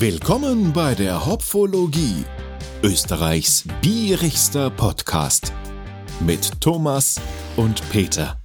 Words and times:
Willkommen 0.00 0.72
bei 0.72 0.94
der 0.94 1.26
Hopfologie, 1.26 2.24
Österreichs 2.84 3.64
bierigster 3.82 4.70
Podcast 4.70 5.52
mit 6.24 6.60
Thomas 6.60 7.20
und 7.56 7.82
Peter. 7.90 8.38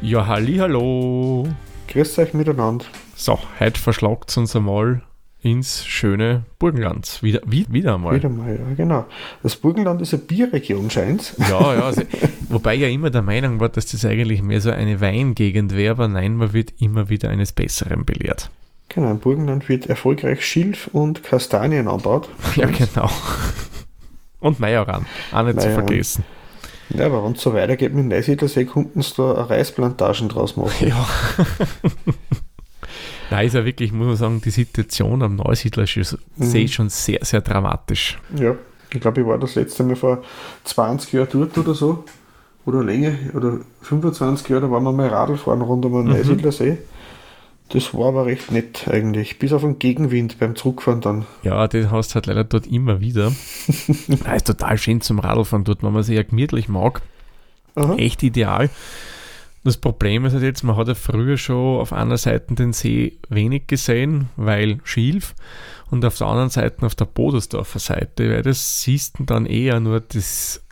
Ja, 0.00 0.28
halli, 0.28 0.58
hallo. 0.58 1.48
Grüß 1.88 2.20
euch 2.20 2.32
miteinander. 2.32 2.84
So, 3.16 3.40
heute 3.58 3.80
verschlagt 3.80 4.30
es 4.30 4.36
uns 4.36 4.54
einmal 4.54 5.02
ins 5.42 5.84
schöne 5.84 6.44
Burgenland. 6.60 7.24
Wieder, 7.24 7.40
wie, 7.44 7.66
wieder 7.68 7.96
einmal. 7.96 8.14
Wieder 8.14 8.28
mal, 8.28 8.54
ja, 8.54 8.74
genau. 8.76 9.06
Das 9.42 9.56
Burgenland 9.56 10.00
ist 10.00 10.14
eine 10.14 10.22
Bierregion, 10.22 10.90
scheint 10.90 11.34
Ja, 11.38 11.74
ja. 11.74 11.82
Also, 11.86 12.02
wobei 12.50 12.74
ja 12.74 12.86
immer 12.86 13.10
der 13.10 13.22
Meinung 13.22 13.58
war, 13.58 13.68
dass 13.68 13.86
das 13.86 14.04
eigentlich 14.04 14.42
mehr 14.42 14.60
so 14.60 14.70
eine 14.70 15.00
Weingegend 15.00 15.74
wäre, 15.74 15.90
aber 15.90 16.06
nein, 16.06 16.36
man 16.36 16.52
wird 16.52 16.72
immer 16.78 17.08
wieder 17.08 17.30
eines 17.30 17.50
Besseren 17.50 18.04
belehrt. 18.04 18.48
Genau, 18.90 19.10
im 19.10 19.18
Burgenland 19.18 19.68
wird 19.68 19.86
erfolgreich 19.86 20.44
Schilf 20.44 20.88
und 20.92 21.22
Kastanien 21.22 21.88
anbaut. 21.88 22.28
Ja, 22.56 22.66
genau. 22.66 23.10
Und 24.40 24.60
Majoran, 24.60 25.04
auch 25.32 25.42
nicht 25.42 25.60
zu 25.60 25.66
Majoran. 25.68 25.86
vergessen. 25.88 26.24
Ja, 26.90 27.04
aber 27.06 27.22
wenn 27.24 27.32
es 27.32 27.42
so 27.42 27.52
weitergeht 27.52 27.92
mit 27.92 28.06
Neusiedlersee, 28.06 28.64
könnten 28.64 29.02
sie 29.02 29.12
da 29.18 29.32
Reisplantagen 29.32 30.28
draus 30.30 30.56
machen. 30.56 30.88
Ja. 30.88 31.06
Nein, 33.30 33.46
ist 33.46 33.54
ja 33.54 33.64
wirklich, 33.64 33.92
muss 33.92 34.06
man 34.06 34.16
sagen, 34.16 34.40
die 34.42 34.50
Situation 34.50 35.22
am 35.22 35.36
Neusiedlersee 35.36 36.02
Mhm. 36.36 36.68
schon 36.68 36.88
sehr, 36.88 37.18
sehr 37.24 37.40
dramatisch. 37.42 38.18
Ja, 38.36 38.54
ich 38.90 39.00
glaube, 39.00 39.20
ich 39.20 39.26
war 39.26 39.38
das 39.38 39.54
letzte 39.54 39.82
Mal 39.84 39.96
vor 39.96 40.22
20 40.64 41.12
Jahren 41.12 41.28
dort 41.32 41.58
oder 41.58 41.74
so. 41.74 42.04
Oder 42.64 42.82
länger, 42.84 43.12
oder 43.34 43.58
25 43.82 44.48
Jahre, 44.48 44.62
da 44.62 44.70
waren 44.70 44.82
wir 44.84 44.92
mal 44.92 45.08
Radl 45.08 45.36
fahren 45.36 45.62
rund 45.62 45.84
um 45.84 45.92
den 45.92 46.04
Mhm. 46.04 46.10
Neusiedlersee. 46.12 46.78
Das 47.70 47.92
war 47.92 48.08
aber 48.08 48.26
recht 48.26 48.50
nett 48.50 48.88
eigentlich. 48.88 49.38
Bis 49.38 49.52
auf 49.52 49.62
den 49.62 49.78
Gegenwind 49.78 50.38
beim 50.38 50.56
Zurückfahren 50.56 51.00
dann. 51.00 51.26
Ja, 51.42 51.68
den 51.68 51.90
hast 51.90 52.10
du 52.10 52.14
halt 52.16 52.26
leider 52.26 52.44
dort 52.44 52.66
immer 52.66 53.00
wieder. 53.00 53.32
ja, 54.08 54.32
ist 54.34 54.46
total 54.46 54.78
schön 54.78 55.00
zum 55.00 55.18
Radlfahren 55.18 55.64
dort, 55.64 55.82
wenn 55.82 55.92
man 55.92 56.02
sich 56.02 56.16
ja 56.16 56.22
gemütlich 56.22 56.68
mag. 56.68 57.02
Aha. 57.74 57.94
Echt 57.96 58.22
ideal. 58.22 58.70
Das 59.64 59.76
Problem 59.76 60.24
ist 60.24 60.32
halt 60.32 60.44
jetzt, 60.44 60.62
man 60.62 60.76
hat 60.76 60.88
ja 60.88 60.94
früher 60.94 61.36
schon 61.36 61.80
auf 61.80 61.92
einer 61.92 62.16
Seite 62.16 62.54
den 62.54 62.72
See 62.72 63.18
wenig 63.28 63.66
gesehen, 63.66 64.30
weil 64.36 64.78
Schilf 64.84 65.34
und 65.90 66.04
auf 66.04 66.16
der 66.16 66.28
anderen 66.28 66.50
Seite 66.50 66.86
auf 66.86 66.94
der 66.94 67.04
Bodersdorfer 67.04 67.78
Seite, 67.78 68.30
weil 68.30 68.42
das 68.42 68.82
siehst 68.82 69.18
du 69.18 69.24
dann 69.24 69.46
eher 69.46 69.80
nur, 69.80 70.00
das 70.00 70.62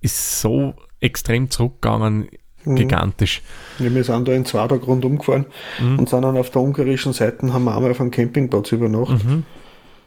ist 0.00 0.40
so 0.40 0.74
extrem 1.00 1.50
zurückgegangen, 1.50 2.28
Mhm. 2.64 2.76
gigantisch. 2.76 3.42
Ja, 3.78 3.92
wir 3.94 4.04
sind 4.04 4.28
da 4.28 4.32
in 4.32 4.44
zwei 4.44 4.66
Tagen 4.68 4.82
rundum 4.84 5.18
gefahren 5.18 5.46
Mhm. 5.80 5.98
und 6.00 6.08
sind 6.08 6.22
dann 6.22 6.36
auf 6.36 6.50
der 6.50 6.62
ungarischen 6.62 7.12
Seite, 7.12 7.52
haben 7.52 7.64
wir 7.64 7.74
einmal 7.74 7.90
auf 7.90 8.00
einem 8.00 8.10
Campingplatz 8.10 8.72
übernachtet. 8.72 9.24
Mhm. 9.24 9.44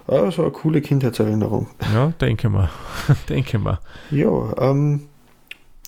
Ah, 0.08 0.24
eine 0.38 0.52
coole 0.52 0.82
Kindheitserinnerung. 0.82 1.68
Ja, 1.94 2.08
denke 2.20 2.50
mal. 2.50 2.70
denke 3.30 3.58
mal. 3.58 3.80
Ja, 4.12 4.54
ähm, 4.60 5.04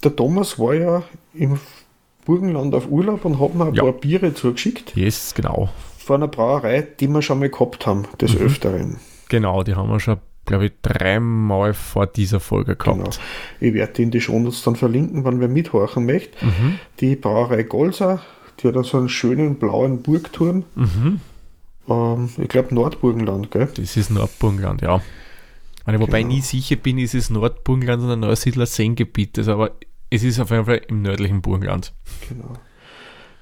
der 0.03 0.15
Thomas 0.15 0.57
war 0.57 0.73
ja 0.73 1.03
im 1.33 1.59
Burgenland 2.25 2.73
auf 2.73 2.89
Urlaub 2.89 3.25
und 3.25 3.39
hat 3.39 3.53
mir 3.55 3.65
ein 3.65 3.73
Ja. 3.73 3.83
paar 3.83 3.91
Biere 3.91 4.33
zugeschickt 4.33 4.95
Yes, 4.95 5.33
genau. 5.35 5.69
von 5.97 6.15
einer 6.23 6.27
Brauerei, 6.29 6.87
die 6.99 7.07
wir 7.07 7.21
schon 7.21 7.39
mal 7.39 7.49
gehabt 7.49 7.85
haben, 7.85 8.03
des 8.19 8.33
Mhm. 8.33 8.45
Öfteren. 8.45 8.97
Genau, 9.29 9.63
die 9.63 9.75
haben 9.75 9.89
wir 9.89 9.99
schon, 9.99 10.17
glaube 10.45 10.67
ich, 10.67 10.71
dreimal 10.81 11.73
vor 11.73 12.07
dieser 12.07 12.39
Folge 12.39 12.75
gehabt. 12.75 12.97
Genau. 12.97 13.09
Ich 13.59 13.73
werde 13.73 13.93
die 13.93 14.03
in 14.03 14.11
die 14.11 14.21
Shownotes 14.21 14.63
dann 14.63 14.75
verlinken, 14.75 15.25
wenn 15.25 15.39
wer 15.39 15.47
mithorchen 15.47 16.05
möchte. 16.05 16.45
Mhm. 16.45 16.79
Die 16.99 17.15
Brauerei 17.15 17.63
Golsa, 17.63 18.21
die 18.59 18.67
hat 18.67 18.75
dann 18.75 18.83
so 18.83 18.97
einen 18.97 19.09
schönen 19.09 19.55
blauen 19.55 20.01
Burgturm. 20.01 20.63
Mhm. 20.75 21.19
Ähm, 21.89 22.29
ich 22.37 22.47
glaube 22.47 22.73
Nordburgenland, 22.73 23.51
gell? 23.51 23.67
Das 23.75 23.97
ist 23.97 24.09
Nordburgenland, 24.09 24.81
ja. 24.81 25.01
Also, 25.83 25.99
wobei 25.99 26.19
ich 26.19 26.23
Genau. 26.23 26.35
nie 26.35 26.41
sicher 26.41 26.77
bin, 26.77 26.97
ist 26.97 27.13
es 27.13 27.29
Nordburgenland 27.29 28.03
oder 28.03 28.15
Neusiedler 28.15 28.65
Seengebiet, 28.65 29.37
das 29.37 29.47
aber 29.47 29.71
es 30.09 30.23
ist 30.23 30.39
auf 30.39 30.49
jeden 30.49 30.65
Fall 30.65 30.81
im 30.87 31.01
nördlichen 31.03 31.41
Burgenland. 31.41 31.93
Genau. 32.29 32.53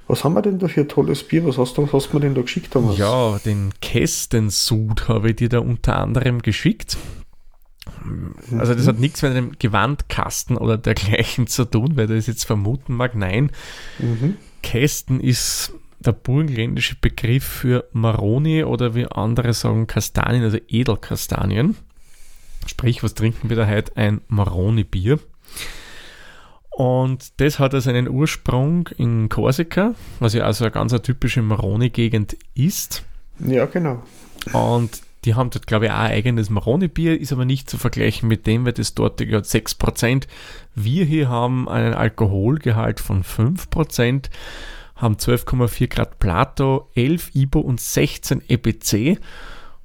Was 0.07 0.23
haben 0.23 0.33
wir 0.33 0.41
denn 0.41 0.59
da 0.59 0.67
für 0.67 0.81
ein 0.81 0.89
tolles 0.89 1.23
Bier? 1.23 1.45
Was 1.45 1.57
hast 1.57 1.77
du, 1.77 1.83
was 1.83 1.93
hast 1.93 2.09
du 2.11 2.17
mir 2.17 2.21
denn 2.21 2.35
da 2.35 2.41
geschickt, 2.41 2.73
Thomas? 2.73 2.97
Ja, 2.97 3.39
den 3.45 3.73
Kästensud 3.81 5.07
habe 5.07 5.29
ich 5.29 5.37
dir 5.37 5.49
da 5.49 5.59
unter 5.59 5.97
anderem 5.97 6.41
geschickt. 6.41 6.97
Also 8.57 8.75
das 8.75 8.87
hat 8.87 8.99
nichts 8.99 9.21
mit 9.21 9.31
einem 9.31 9.53
Gewandkasten 9.59 10.57
oder 10.57 10.77
dergleichen 10.77 11.47
zu 11.47 11.65
tun, 11.65 11.95
weil 11.95 12.07
das 12.07 12.27
jetzt 12.27 12.45
vermuten 12.45 12.95
mag. 12.95 13.15
Nein, 13.15 13.51
Mhm. 13.99 14.37
Kästen 14.61 15.19
ist 15.19 15.73
der 15.99 16.13
burgenländische 16.13 16.95
Begriff 16.99 17.43
für 17.43 17.85
Maroni 17.91 18.63
oder 18.63 18.95
wie 18.95 19.05
andere 19.05 19.53
sagen 19.53 19.87
Kastanien, 19.87 20.43
also 20.43 20.57
Edelkastanien. 20.67 21.75
Sprich, 22.65 23.03
was 23.03 23.13
trinken 23.13 23.49
wir 23.49 23.57
da 23.57 23.67
heute? 23.67 23.95
Ein 23.97 24.21
Maroni-Bier. 24.27 25.19
Und 26.75 27.39
das 27.39 27.59
hat 27.59 27.73
also 27.73 27.89
einen 27.89 28.09
Ursprung 28.09 28.89
in 28.97 29.29
Korsika, 29.29 29.93
was 30.19 30.33
ja 30.33 30.43
also 30.43 30.63
eine 30.63 30.71
ganz 30.71 30.91
eine 30.91 31.03
typische 31.03 31.41
Maroni-Gegend 31.41 32.35
ist. 32.55 33.03
Ja, 33.39 33.65
genau. 33.65 34.01
Und 34.53 35.01
die 35.25 35.35
haben 35.35 35.51
dort, 35.51 35.67
glaube 35.67 35.85
ich, 35.85 35.91
auch 35.91 35.97
ein 35.97 36.11
eigenes 36.11 36.49
Maroni-Bier, 36.49 37.19
ist 37.19 37.31
aber 37.31 37.45
nicht 37.45 37.69
zu 37.69 37.77
vergleichen 37.77 38.27
mit 38.27 38.47
dem, 38.47 38.65
weil 38.65 38.73
das 38.73 38.93
dort 38.93 39.21
hat 39.21 39.45
6%. 39.45 40.27
Wir 40.75 41.05
hier 41.05 41.29
haben 41.29 41.69
einen 41.69 41.93
Alkoholgehalt 41.93 42.99
von 42.99 43.23
5%, 43.23 44.29
haben 44.95 45.15
12,4 45.15 45.87
Grad 45.87 46.19
Plato, 46.19 46.89
11 46.95 47.35
IBO 47.35 47.59
und 47.59 47.79
16 47.79 48.41
EBC. 48.47 49.19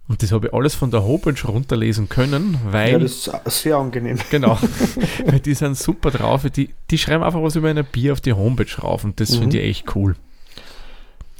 Und 0.08 0.22
das 0.22 0.32
habe 0.32 0.46
ich 0.46 0.54
alles 0.54 0.74
von 0.74 0.90
der 0.90 1.04
Homepage 1.04 1.46
runterlesen 1.46 2.08
können, 2.08 2.58
weil. 2.70 2.92
Ja, 2.92 2.98
das 2.98 3.30
ist 3.44 3.62
sehr 3.62 3.76
angenehm. 3.76 4.18
Genau. 4.30 4.58
Weil 5.26 5.40
die 5.40 5.52
sind 5.52 5.76
super 5.76 6.10
drauf. 6.10 6.46
Die, 6.50 6.70
die 6.90 6.96
schreiben 6.96 7.22
einfach 7.22 7.42
was 7.42 7.56
über 7.56 7.68
ein 7.68 7.84
Bier 7.92 8.14
auf 8.14 8.22
die 8.22 8.32
Homepage 8.32 8.74
rauf 8.82 9.04
und 9.04 9.20
das 9.20 9.32
Mhm. 9.32 9.38
finde 9.40 9.60
ich 9.60 9.68
echt 9.68 9.94
cool. 9.96 10.16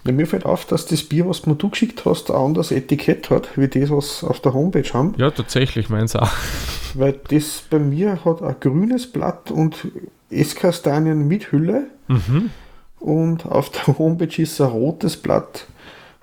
Ja, 0.04 0.12
mir 0.12 0.26
fällt 0.26 0.44
auf, 0.44 0.66
dass 0.66 0.84
das 0.86 1.02
Bier, 1.02 1.26
was 1.26 1.42
du 1.42 1.50
mir 1.50 1.56
du 1.56 1.70
geschickt 1.70 2.04
hast, 2.04 2.30
ein 2.30 2.36
anderes 2.36 2.70
Etikett 2.70 3.30
hat, 3.30 3.56
wie 3.56 3.68
das, 3.68 3.90
was 3.90 4.22
auf 4.22 4.40
der 4.40 4.52
Homepage 4.52 4.88
haben. 4.92 5.14
Ja, 5.16 5.30
tatsächlich, 5.30 5.88
meins 5.88 6.14
auch. 6.14 6.30
Weil 6.94 7.14
das 7.30 7.62
bei 7.70 7.78
mir 7.78 8.22
hat 8.24 8.42
ein 8.42 8.56
grünes 8.60 9.10
Blatt 9.10 9.50
und 9.50 9.88
Esskastanien 10.30 11.26
mit 11.26 11.52
Hülle. 11.52 11.86
Mhm. 12.08 12.50
Und 13.00 13.46
auf 13.46 13.70
der 13.70 13.98
Homepage 13.98 14.42
ist 14.42 14.60
ein 14.60 14.68
rotes 14.68 15.16
Blatt 15.16 15.66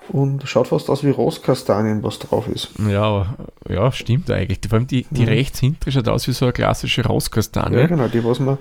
und 0.08 0.42
schaut 0.48 0.68
fast 0.68 0.88
aus 0.90 1.02
wie 1.04 1.10
Rostkastanien, 1.10 2.02
was 2.02 2.18
drauf 2.18 2.46
ist. 2.48 2.70
Ja, 2.88 3.34
ja, 3.68 3.92
stimmt 3.92 4.30
eigentlich. 4.30 4.60
Vor 4.68 4.78
allem 4.78 4.86
die, 4.86 5.06
die 5.10 5.22
Mhm. 5.22 5.28
rechts 5.28 5.58
hintere 5.60 5.90
schaut 5.92 6.08
aus 6.08 6.26
wie 6.28 6.32
so 6.32 6.44
eine 6.46 6.52
klassische 6.52 7.04
Rauskastanie. 7.04 7.76
Ja, 7.76 7.86
genau, 7.86 8.08
die, 8.08 8.24
was 8.24 8.38
man 8.40 8.58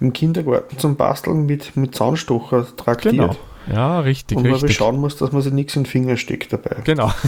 im 0.00 0.12
Kindergarten 0.12 0.78
zum 0.78 0.96
Basteln 0.96 1.46
mit, 1.46 1.76
mit 1.76 1.94
Zahnstocher 1.94 2.66
traktiert. 2.76 3.14
genau. 3.14 3.36
Ja, 3.72 4.00
richtig, 4.00 4.38
Und 4.38 4.44
man 4.44 4.52
richtig. 4.54 4.76
schauen 4.76 4.96
muss, 4.98 5.16
dass 5.16 5.30
man 5.32 5.42
sich 5.42 5.52
nichts 5.52 5.76
in 5.76 5.82
den 5.82 5.90
Finger 5.90 6.16
steckt 6.16 6.52
dabei. 6.52 6.76
Genau. 6.84 7.12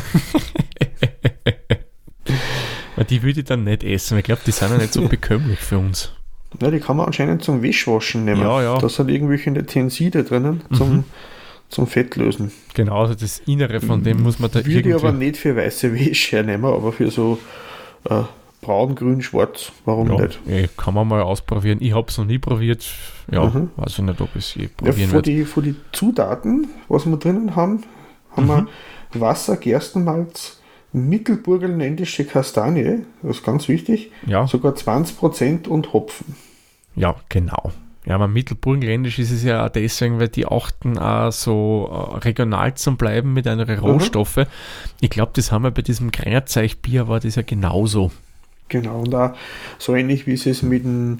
Weil 2.97 3.05
die 3.05 3.23
würde 3.23 3.41
ich 3.41 3.47
dann 3.47 3.65
nicht 3.65 3.85
essen. 3.85 4.19
Ich 4.19 4.25
glaube, 4.25 4.41
die 4.47 4.51
sind 4.51 4.71
ja 4.71 4.79
nicht 4.79 4.93
so 4.93 5.07
bekömmlich 5.09 5.59
für 5.59 5.79
uns. 5.79 6.13
Ja, 6.61 6.71
die 6.71 6.81
kann 6.81 6.97
man 6.97 7.07
anscheinend 7.07 7.43
zum 7.45 7.63
Wäschwaschen 7.63 8.25
nehmen. 8.25 8.41
Ja, 8.43 8.63
ja. 8.63 8.79
Da 8.79 8.89
sind 8.89 9.09
irgendwelche 9.09 9.53
Tenside 9.67 10.25
drinnen 10.25 10.63
zum, 10.73 10.91
Mhm. 10.93 11.05
Zum 11.71 11.87
Fettlösen. 11.87 12.53
Genau, 12.75 13.01
also 13.01 13.15
das 13.15 13.41
Innere 13.47 13.81
von 13.81 14.03
dem 14.03 14.23
muss 14.23 14.39
man 14.39 14.51
da 14.51 14.59
Würde 14.65 14.71
irgendwie... 14.71 14.95
aber 14.95 15.13
nicht 15.13 15.37
für 15.39 15.57
weiße 15.57 15.95
Wäsche 15.95 16.37
hernehmen, 16.37 16.67
aber 16.67 16.93
für 16.93 17.11
so 17.11 17.39
äh, 18.09 18.23
braun, 18.61 18.95
grün, 18.95 19.23
schwarz, 19.23 19.73
warum 19.87 20.11
ja, 20.13 20.21
nicht? 20.27 20.41
eh, 20.49 20.69
kann 20.77 20.95
man 20.95 21.09
mal 21.09 21.23
ausprobieren. 21.23 21.79
Ich 21.81 21.95
habe 21.95 22.09
es 22.09 22.19
noch 22.19 22.27
nie 22.27 22.39
probiert. 22.39 22.85
Ja, 23.33 23.45
Mhm. 23.47 23.71
weiß 23.77 23.93
ich 23.93 24.05
nicht, 24.05 24.21
ob 24.21 24.29
ich 24.35 24.45
es 24.45 24.55
je 24.55 24.63
Ja, 24.65 24.69
probieren 24.77 25.09
von, 25.09 25.13
werde. 25.15 25.31
die, 25.31 25.45
von 25.45 25.63
die 25.65 25.75
Zutaten, 25.93 26.69
was 26.89 27.07
wir 27.07 27.17
drinnen 27.17 27.55
haben, 27.57 27.85
haben 28.37 28.45
Mhm. 28.45 28.69
wir 29.13 29.21
Wasser, 29.21 29.57
Gerstenmalz, 29.57 30.59
mittelburgenländische 30.93 32.25
Kastanie, 32.25 33.01
das 33.23 33.37
ist 33.39 33.45
ganz 33.45 33.69
wichtig, 33.69 34.11
Ja, 34.27 34.47
sogar 34.47 34.75
20% 34.75 35.69
und 35.69 35.93
Hopfen. 35.93 36.35
ja, 36.97 37.15
genau. 37.29 37.73
Ja, 38.07 38.15
aber 38.15 38.29
mittelburgenländisch 38.29 39.19
ist 39.19 39.31
es 39.31 39.45
ja 39.45 39.67
auch 39.67 39.69
deswegen, 39.69 40.19
weil 40.19 40.29
die 40.29 40.47
achten 40.47 40.97
auch 40.99 41.31
so 41.33 41.91
äh, 42.15 42.19
regional 42.19 42.75
zu 42.75 42.97
bleiben 42.97 43.35
mit 43.35 43.47
anderen 43.47 43.77
Mhm. 43.79 43.85
Rohstoffe. 43.85 44.47
Ich 45.01 45.11
glaube, 45.11 45.33
das 45.35 45.53
haben 45.53 45.65
wir 45.65 45.71
bei 45.71 45.83
diesem 45.83 46.11
Grenzeichbier, 46.11 47.09
war 47.09 47.21
das 47.21 47.35
ja 47.35 47.43
genauso. 47.43 48.11
Genau, 48.69 49.01
und 49.01 49.15
auch 49.15 49.33
so 49.79 49.95
ähnlich 49.95 50.27
wie 50.27 50.33
es 50.33 50.63
mit 50.63 50.85
dem, 50.85 51.19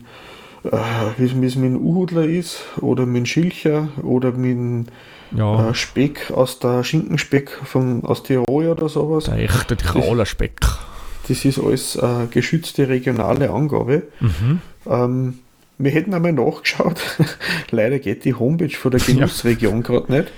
äh, 0.65 0.71
wie 1.19 1.25
es 1.47 1.55
mit 1.55 1.55
dem 1.75 1.77
Uhudler 1.77 2.25
ist, 2.25 2.63
oder 2.81 3.05
mit 3.05 3.17
dem 3.19 3.27
Schilcher, 3.27 3.89
oder 4.03 4.33
mit 4.33 4.53
dem 4.53 4.87
Ja, 5.37 5.69
äh, 5.71 5.75
Speck 5.75 6.31
aus 6.31 6.61
der 6.61 6.83
Schinkenspeck 6.83 7.51
von, 7.65 8.05
aus 8.05 8.23
Tirol 8.23 8.69
oder 8.69 8.89
sowas. 8.89 9.25
der 9.25 9.39
echte 9.39 9.77
Tiroler 9.77 10.25
Speck. 10.27 10.61
Das 11.29 11.45
ist 11.45 11.59
alles 11.59 11.95
äh, 11.97 12.27
geschützte 12.31 12.89
regionale 12.89 13.51
Angabe. 13.51 14.05
Mhm. 14.21 14.61
Ähm, 14.89 15.39
wir 15.83 15.91
hätten 15.91 16.13
einmal 16.13 16.33
nachgeschaut. 16.33 17.01
Leider 17.71 17.99
geht 17.99 18.25
die 18.25 18.35
Homepage 18.35 18.77
von 18.77 18.91
der 18.91 19.01
Genussregion 19.01 19.77
ja. 19.77 19.81
gerade 19.81 20.13
nicht. 20.13 20.33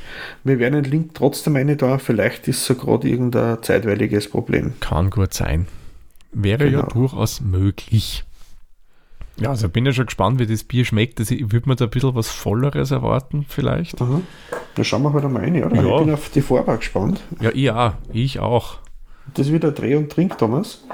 Wir 0.44 0.59
werden 0.59 0.83
den 0.83 0.91
Link 0.91 1.15
trotzdem 1.15 1.56
eine 1.56 1.77
da. 1.77 1.99
Vielleicht 1.99 2.47
ist 2.49 2.65
so 2.65 2.75
gerade 2.77 3.09
irgendein 3.09 3.62
zeitweiliges 3.62 4.31
Problem. 4.31 4.75
Kann 4.81 5.11
gut 5.11 5.35
sein. 5.35 5.67
Wäre 6.33 6.71
genau. 6.71 6.83
ja 6.83 6.87
durchaus 6.87 7.41
möglich. 7.41 8.25
Ja, 9.39 9.50
also 9.50 9.69
bin 9.69 9.85
ja 9.85 9.93
schon 9.93 10.06
gespannt, 10.06 10.39
wie 10.39 10.47
das 10.47 10.62
Bier 10.62 10.85
schmeckt. 10.85 11.19
Also 11.19 11.35
ich 11.35 11.50
würde 11.50 11.69
mir 11.69 11.75
da 11.75 11.87
ein 11.87 11.91
bisschen 11.91 12.15
was 12.15 12.29
Volleres 12.29 12.93
erwarten, 12.93 13.44
vielleicht. 13.49 14.00
Mhm. 14.00 14.25
Dann 14.75 14.85
schauen 14.85 15.03
wir 15.03 15.12
halt 15.12 15.25
einmal 15.25 15.43
rein, 15.43 15.65
oder? 15.65 15.75
Ja. 15.75 15.83
Ich 15.83 16.05
bin 16.05 16.15
auf 16.15 16.29
die 16.31 16.43
Farbe 16.43 16.77
gespannt. 16.77 17.21
Ja, 17.41 17.50
ich 17.53 17.71
auch. 17.71 17.94
Ich 18.12 18.39
auch. 18.39 18.79
Das 19.35 19.47
ist 19.47 19.53
wieder 19.53 19.73
Dreh 19.73 19.97
und 19.97 20.11
Trink, 20.11 20.39
Thomas. 20.39 20.85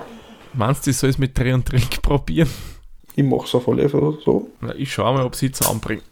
Meinst 0.54 0.86
du, 0.86 0.90
ich 0.90 0.96
soll 0.96 1.10
es 1.10 1.18
mit 1.18 1.38
Dreh 1.38 1.52
und 1.52 1.66
Trink 1.66 2.00
probieren? 2.02 2.48
Ich 3.18 3.24
mache 3.24 3.46
es 3.46 3.54
auf 3.56 3.68
alle 3.68 3.88
Fälle 3.88 4.16
so. 4.24 4.48
Na, 4.60 4.72
ich 4.76 4.92
schaue 4.92 5.12
mal, 5.12 5.24
ob 5.24 5.34
sie 5.34 5.50
zusammenbringen. 5.50 6.04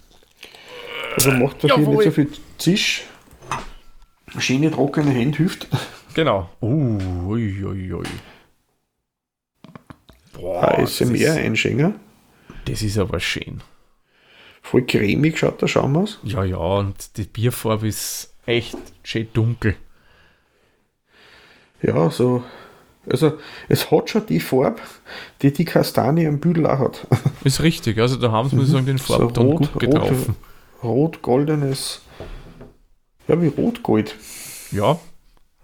Also 1.14 1.30
macht 1.30 1.62
das 1.62 1.72
hier 1.72 1.86
nicht 1.86 2.02
so 2.02 2.10
viel 2.10 2.28
Zisch. 2.58 3.04
Schöne 4.40 4.72
trockene 4.72 5.12
Hände 5.12 5.38
hilft. 5.38 5.68
Genau. 6.14 6.50
Uh, 6.60 6.98
ui, 7.28 7.64
ui, 7.64 7.92
ui. 7.92 8.06
Boah, 10.32 10.78
ASMR-Einschenker. 10.78 11.94
Das 12.64 12.82
ist 12.82 12.98
aber 12.98 13.20
schön. 13.20 13.62
Voll 14.62 14.84
cremig 14.84 15.38
schaut 15.38 15.62
der 15.62 15.68
Schaum 15.68 15.96
aus. 15.96 16.18
Ja, 16.24 16.42
ja, 16.42 16.56
und 16.56 17.16
die 17.18 17.22
Bierfarbe 17.22 17.86
ist 17.86 18.34
echt 18.46 18.76
schön 19.04 19.28
dunkel. 19.32 19.76
Ja, 21.82 22.10
so. 22.10 22.42
Also, 23.08 23.34
es 23.68 23.90
hat 23.90 24.10
schon 24.10 24.26
die 24.26 24.40
Farbe, 24.40 24.80
die 25.42 25.52
die 25.52 25.64
Kastanie 25.64 26.24
im 26.24 26.40
Büdel 26.40 26.66
auch 26.66 26.78
hat. 26.78 27.06
Ist 27.44 27.62
richtig, 27.62 27.98
also 27.98 28.16
da 28.16 28.32
haben 28.32 28.48
sie, 28.48 28.56
muss 28.56 28.66
ich 28.66 28.72
sagen, 28.72 28.86
den 28.86 28.98
Farbton 28.98 29.50
so 29.50 29.54
gut 29.56 29.78
getroffen. 29.78 30.36
Rot-goldenes, 30.82 32.02
ja, 33.28 33.40
wie 33.40 33.48
Rot-Gold. 33.48 34.16
Ja, 34.72 34.98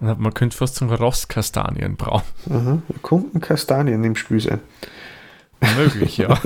man 0.01 0.35
könnte 0.35 0.57
fast 0.57 0.77
sagen 0.77 0.93
Rostkastanienbraun. 0.93 2.23
Mhm. 2.47 2.83
Kunden 3.03 3.41
Kastanien 3.41 4.03
im 4.03 4.17
Spiel 4.17 4.41
sein. 4.41 4.61
Möglich, 5.77 6.19
ja. 6.19 6.41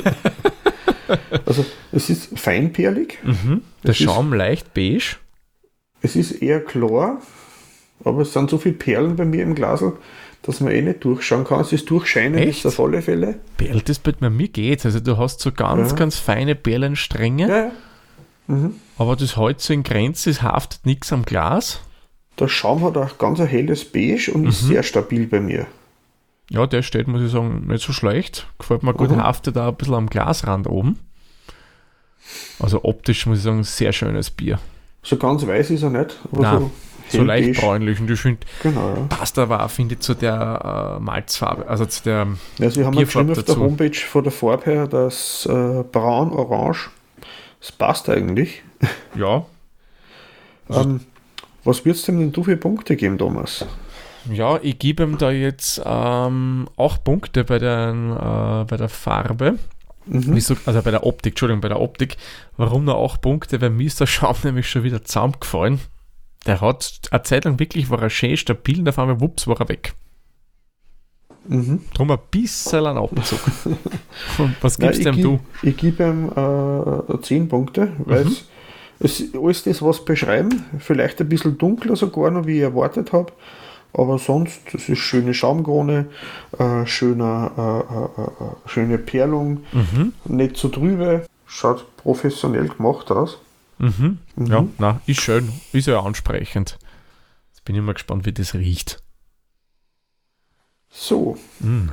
also 1.47 1.65
es 1.91 2.11
ist 2.11 2.39
feinperlig. 2.39 3.19
Mhm. 3.25 3.63
Der 3.83 3.91
es 3.91 3.97
Schaum 3.97 4.33
ist, 4.33 4.39
leicht 4.39 4.75
beige. 4.75 5.17
Es 6.03 6.17
ist 6.17 6.33
eher 6.43 6.61
klar, 6.61 7.23
aber 8.05 8.23
es 8.23 8.33
sind 8.35 8.51
so 8.51 8.59
viele 8.59 8.75
Perlen 8.75 9.17
bei 9.17 9.25
mir 9.25 9.43
im 9.43 9.55
Glasl, 9.55 9.95
dass 10.47 10.61
man 10.61 10.73
eh 10.73 10.81
nicht 10.81 11.05
durchschauen 11.05 11.45
kann. 11.45 11.61
Es 11.61 11.73
ist 11.73 11.91
durchscheinend 11.91 12.41
Echt? 12.41 12.65
auf 12.67 12.79
alle 12.79 13.03
Fälle. 13.03 13.41
Perlt 13.57 13.89
ist 13.89 14.03
bei 14.03 14.31
mir 14.31 14.49
geht's. 14.49 14.87
Also 14.87 15.01
du 15.01 15.19
hast 15.19 15.41
so 15.41 15.51
ganz, 15.53 15.91
ja. 15.91 15.97
ganz 15.97 16.19
feine 16.19 16.55
Perlenstränge. 16.55 17.49
Ja, 17.49 17.57
ja. 17.57 17.71
Mhm. 18.47 18.77
Aber 18.97 19.17
das 19.17 19.37
Holz 19.37 19.67
so 19.67 19.73
in 19.73 19.83
Grenze, 19.83 20.31
es 20.31 20.43
haftet 20.43 20.87
nichts 20.87 21.13
am 21.13 21.25
Glas. 21.25 21.81
Der 22.39 22.49
Schaum 22.49 22.85
hat 22.85 22.97
auch 22.97 23.19
ganz 23.19 23.41
ein 23.41 23.47
helles 23.47 23.85
Beige 23.85 24.31
und 24.33 24.43
mhm. 24.43 24.49
ist 24.49 24.61
sehr 24.61 24.83
stabil 24.83 25.27
bei 25.27 25.41
mir. 25.41 25.67
Ja, 26.49 26.67
der 26.67 26.83
steht, 26.83 27.09
muss 27.09 27.23
ich 27.23 27.33
sagen, 27.33 27.67
nicht 27.67 27.85
so 27.85 27.93
schlecht. 27.93 28.47
Gefällt 28.59 28.85
mir 28.85 28.95
gut, 28.95 29.11
mhm. 29.11 29.23
haftet 29.23 29.57
da 29.57 29.69
ein 29.69 29.75
bisschen 29.75 29.95
am 29.95 30.09
Glasrand 30.09 30.69
oben. 30.69 30.99
Also 32.61 32.85
optisch 32.85 33.27
muss 33.27 33.39
ich 33.39 33.45
sagen, 33.45 33.65
sehr 33.65 33.93
schönes 33.93 34.31
Bier. 34.31 34.61
So 35.03 35.17
ganz 35.17 35.47
weiß 35.47 35.71
ist 35.71 35.83
er 35.83 35.91
nicht, 35.91 36.17
aber 36.31 36.43
Nein, 36.43 36.59
so, 36.61 36.71
so 37.09 37.23
leicht 37.23 37.61
bräunlich. 37.61 38.01
Und 38.01 38.11
ich 38.11 38.21
finde, 38.21 38.41
genau, 38.63 38.95
ja. 38.97 39.03
passt 39.09 39.39
aber 39.39 39.65
auch, 39.65 39.71
finde 39.71 39.95
ich, 39.95 40.01
zu 40.01 40.15
der 40.15 40.97
äh, 40.99 41.03
Malzfarbe, 41.03 41.69
also 41.69 41.87
zu 41.87 42.03
der 42.05 42.29
Ja, 42.59 42.71
Sie 42.71 42.85
haben 42.85 42.97
geschrieben 42.97 43.31
auf 43.31 43.43
der 43.43 43.57
Homepage 43.57 43.95
von 43.95 44.23
der 44.25 44.33
Farbe 44.33 44.65
her, 44.65 44.87
das 44.87 45.47
äh, 45.47 45.83
braun-orange, 45.91 46.91
das 47.61 47.73
passt 47.73 48.09
eigentlich. 48.09 48.63
Ja. 49.17 49.47
ähm, 50.69 51.01
was 51.65 51.85
würdest 51.87 52.07
denn 52.09 52.31
du 52.31 52.45
für 52.45 52.57
Punkte 52.59 52.95
geben, 52.97 53.17
Thomas? 53.17 53.65
Ja, 54.31 54.59
ich 54.61 54.79
gebe 54.79 55.05
ihm 55.05 55.19
da 55.19 55.31
jetzt 55.31 55.81
ähm, 55.85 56.69
auch 56.77 57.03
Punkte 57.03 57.45
bei, 57.45 57.59
den, 57.59 58.13
äh, 58.13 58.65
bei 58.65 58.77
der 58.77 58.89
Farbe. 58.89 59.59
Mhm. 60.07 60.39
So, 60.41 60.57
also 60.67 60.83
bei 60.83 60.91
der 60.91 61.05
Optik, 61.05 61.33
Entschuldigung, 61.33 61.61
bei 61.61 61.69
der 61.69 61.81
Optik. 61.81 62.17
Warum 62.57 62.85
nur 62.85 62.97
auch 62.97 63.21
Punkte? 63.21 63.61
Weil 63.61 63.71
mir 63.71 63.87
ist 63.87 64.01
der 64.01 64.07
Schaum 64.07 64.37
nämlich 64.45 64.69
schon 64.69 64.85
wieder 64.85 65.03
zusammengefallen. 65.03 65.81
Der 66.47 66.61
hat 66.61 67.01
eine 67.11 67.23
Zeit 67.23 67.45
lang 67.45 67.59
wirklich, 67.59 67.91
war 67.91 68.01
er 68.01 68.11
schön 68.11 68.37
stabil 68.37 68.81
und 68.81 68.89
auf 68.89 68.99
einmal, 68.99 69.21
wups, 69.21 69.47
war 69.47 69.61
er 69.61 69.69
weg. 69.69 69.95
Mhm. 71.49 71.81
Drum 71.95 72.11
ein 72.11 72.19
bisschen 72.31 72.87
ein 72.87 72.97
Abzug. 72.97 73.41
und 74.39 74.57
was 74.61 74.79
gibst 74.79 75.05
Nein, 75.05 75.21
du? 75.21 75.41
Ich 75.63 75.77
gebe 75.77 76.05
ihm 76.05 76.31
äh, 77.15 77.21
10 77.21 77.49
Punkte, 77.49 77.93
weil 77.99 78.25
mhm. 78.25 78.37
Es 78.99 79.21
ist 79.21 79.37
alles 79.37 79.63
das, 79.65 79.83
was 79.83 80.05
beschreiben. 80.05 80.65
Vielleicht 80.79 81.21
ein 81.21 81.29
bisschen 81.29 81.59
dunkler 81.59 81.97
sogar 81.97 82.31
noch, 82.31 82.47
wie 82.47 82.57
ich 82.57 82.63
erwartet 82.63 83.13
habe. 83.13 83.33
Aber 83.93 84.19
sonst, 84.19 84.61
das 84.73 84.89
ist 84.89 84.99
schöne 84.99 85.33
Schaumkrone, 85.33 86.07
äh, 86.59 86.87
schöner, 86.87 87.51
äh, 87.57 88.21
äh, 88.21 88.25
äh, 88.25 88.69
schöne 88.69 88.99
Perlung, 88.99 89.65
mhm. 89.73 90.13
nicht 90.25 90.57
zu 90.57 90.69
so 90.69 90.75
trübe, 90.75 91.25
schaut 91.47 91.87
professionell 91.97 92.69
gemacht 92.69 93.11
aus. 93.11 93.39
Mhm. 93.79 94.19
Mhm. 94.37 94.47
Ja, 94.47 94.67
na, 94.79 95.01
ist 95.07 95.21
schön, 95.21 95.53
ist 95.73 95.87
ja 95.87 96.01
ansprechend. 96.01 96.79
Jetzt 97.53 97.65
bin 97.65 97.77
ich 97.77 97.83
mal 97.83 97.93
gespannt, 97.95 98.27
wie 98.27 98.33
das 98.33 98.55
riecht. 98.55 99.03
So. 100.91 101.37
Mhm. 101.61 101.93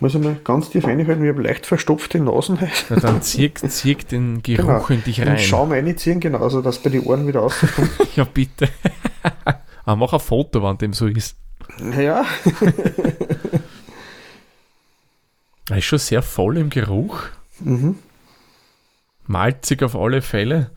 Muss 0.00 0.14
ich 0.14 0.20
mal 0.22 0.36
ganz 0.42 0.70
tief 0.70 0.86
reinhalten, 0.86 1.22
ich 1.22 1.28
habe 1.28 1.42
leicht 1.42 1.66
verstopfte 1.66 2.18
Nasen. 2.18 2.58
Na 2.88 2.96
dann 2.96 3.20
zieh, 3.20 3.52
zieh 3.52 3.94
den 3.96 4.42
Geruch 4.42 4.86
genau. 4.86 4.86
in 4.88 5.04
dich 5.04 5.20
rein. 5.20 5.38
Schau 5.38 5.66
mal 5.66 5.78
reinziehen, 5.78 6.20
genauso, 6.20 6.62
dass 6.62 6.78
bei 6.78 6.88
den 6.88 7.02
Ohren 7.02 7.26
wieder 7.26 7.40
rauskommt. 7.40 7.90
ja, 8.16 8.24
bitte. 8.24 8.70
Aber 9.22 9.60
ah, 9.84 9.96
mach 9.96 10.14
ein 10.14 10.20
Foto, 10.20 10.62
wenn 10.62 10.78
dem 10.78 10.94
so 10.94 11.06
ist. 11.06 11.36
Ja. 11.98 12.24
er 15.68 15.76
ist 15.76 15.84
schon 15.84 15.98
sehr 15.98 16.22
voll 16.22 16.56
im 16.56 16.70
Geruch. 16.70 17.24
Mhm. 17.60 17.96
Malzig 19.30 19.84
auf 19.84 19.94
alle 19.94 20.22
Fälle. 20.22 20.72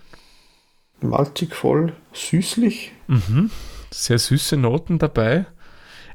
Malzig 1.01 1.55
voll, 1.55 1.93
süßlich. 2.13 2.91
Mhm. 3.07 3.49
Sehr 3.89 4.19
süße 4.19 4.57
Noten 4.57 4.99
dabei. 4.99 5.47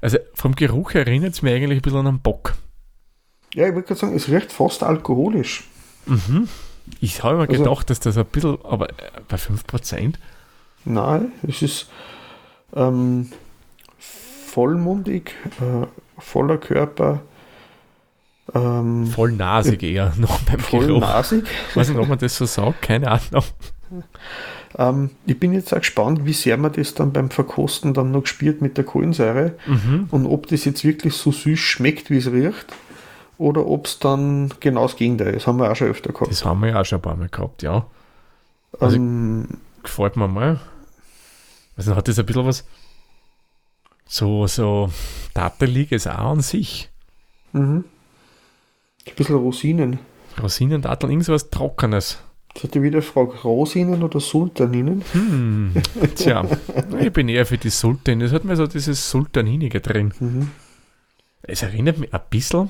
Also 0.01 0.19
vom 0.35 0.55
Geruch 0.55 0.93
erinnert 0.93 1.35
es 1.35 1.43
mir 1.43 1.53
eigentlich 1.53 1.81
ein 1.81 1.83
bisschen 1.83 1.99
an 1.99 2.07
einen 2.07 2.21
Bock. 2.21 2.55
Ja, 3.55 3.67
ich 3.67 3.75
würde 3.75 3.89
gerade 3.89 3.99
sagen, 3.99 4.15
es 4.15 4.29
riecht 4.29 4.53
fast 4.53 4.85
alkoholisch. 4.85 5.65
Mhm. 6.07 6.49
Ich 7.01 7.25
habe 7.25 7.39
mir 7.39 7.49
also, 7.49 7.65
gedacht, 7.65 7.91
dass 7.91 7.99
das 7.99 8.17
ein 8.17 8.27
bisschen, 8.27 8.57
aber 8.65 8.91
äh, 8.91 8.95
bei 9.27 9.37
5%? 9.37 10.15
Nein, 10.85 11.33
es 11.43 11.61
ist 11.61 11.91
ähm, 12.73 13.33
vollmundig, 13.99 15.35
äh, 15.61 15.87
voller 16.21 16.59
Körper. 16.59 17.21
Ähm, 18.55 19.07
Vollnasig 19.07 19.83
eher 19.83 20.13
noch 20.19 20.41
beim 20.41 20.61
Vollnasig. 20.61 21.45
Weiß 21.75 21.89
nicht, 21.89 21.99
ob 21.99 22.09
man 22.09 22.19
das 22.19 22.37
so 22.37 22.47
sagt, 22.47 22.83
keine 22.83 23.11
Ahnung. 23.11 23.45
Ähm, 24.77 25.11
ich 25.25 25.41
bin 25.41 25.55
jetzt 25.55 25.73
auch 25.73 25.79
gespannt, 25.79 26.27
wie 26.27 26.35
sehr 26.35 26.59
man 26.59 26.73
das 26.73 26.93
dann 26.93 27.13
beim 27.13 27.31
Verkosten 27.31 27.95
dann 27.95 28.11
noch 28.11 28.23
gespielt 28.23 28.61
mit 28.61 28.77
der 28.77 28.85
Kohlensäure 28.85 29.55
mhm. 29.67 30.09
und 30.11 30.27
ob 30.27 30.47
das 30.49 30.67
jetzt 30.67 30.85
wirklich 30.85 31.15
so 31.15 31.33
süß 31.33 31.59
schmeckt, 31.59 32.11
wie 32.11 32.19
es 32.19 32.31
riecht 32.31 32.67
oder 33.39 33.67
ob 33.67 33.87
es 33.87 33.99
dann 33.99 34.53
genau 34.61 34.83
das 34.83 34.97
Gegenteil 34.97 35.35
ist. 35.35 35.47
Haben 35.47 35.59
wir 35.59 35.71
auch 35.71 35.75
schon 35.75 35.89
öfter 35.89 36.13
gehabt. 36.13 36.31
Das 36.31 36.45
haben 36.45 36.61
wir 36.61 36.69
ja 36.69 36.81
auch 36.81 36.85
schon 36.85 36.99
ein 36.99 37.03
paar 37.03 37.17
Mal 37.17 37.29
gehabt, 37.29 37.63
ja. 37.63 37.87
Also 38.79 38.97
ähm, 38.97 39.49
gefällt 39.83 40.17
mir 40.17 40.29
mal. 40.29 40.61
Also 41.77 41.97
hat 41.97 42.09
das 42.09 42.19
ein 42.19 42.27
bisschen 42.27 42.45
was 42.45 42.67
so, 44.07 44.47
so 44.47 44.91
Dateliges 45.35 46.07
auch 46.07 46.33
an 46.33 46.41
sich. 46.41 46.91
Mhm. 47.53 47.85
Ein 49.09 49.15
bisschen 49.17 49.37
Rosinen. 49.37 49.99
Rosinen, 50.41 50.83
Datteln, 50.83 51.11
irgendwas 51.11 51.51
Trockenes. 51.51 52.19
Jetzt 52.55 52.65
hat 52.65 52.75
die 52.75 52.83
wieder 52.83 53.01
gefragt, 53.01 53.45
Rosinen 53.45 54.03
oder 54.03 54.21
Sultaninen? 54.21 55.05
Hm, 55.13 55.75
tja, 56.15 56.45
ich 56.99 57.13
bin 57.13 57.29
eher 57.29 57.47
für 57.47 57.59
die 57.59 57.71
Sultanin. 57.71 58.23
Es 58.23 58.33
hat 58.33 58.45
mir 58.45 58.57
so 58.57 58.67
dieses 58.67 59.11
Sultaninige 59.11 59.81
drin. 59.81 60.13
Mhm. 60.19 60.51
Es 61.43 61.63
erinnert 61.63 61.99
mich 61.99 62.13
ein 62.13 62.21
bisschen 62.31 62.69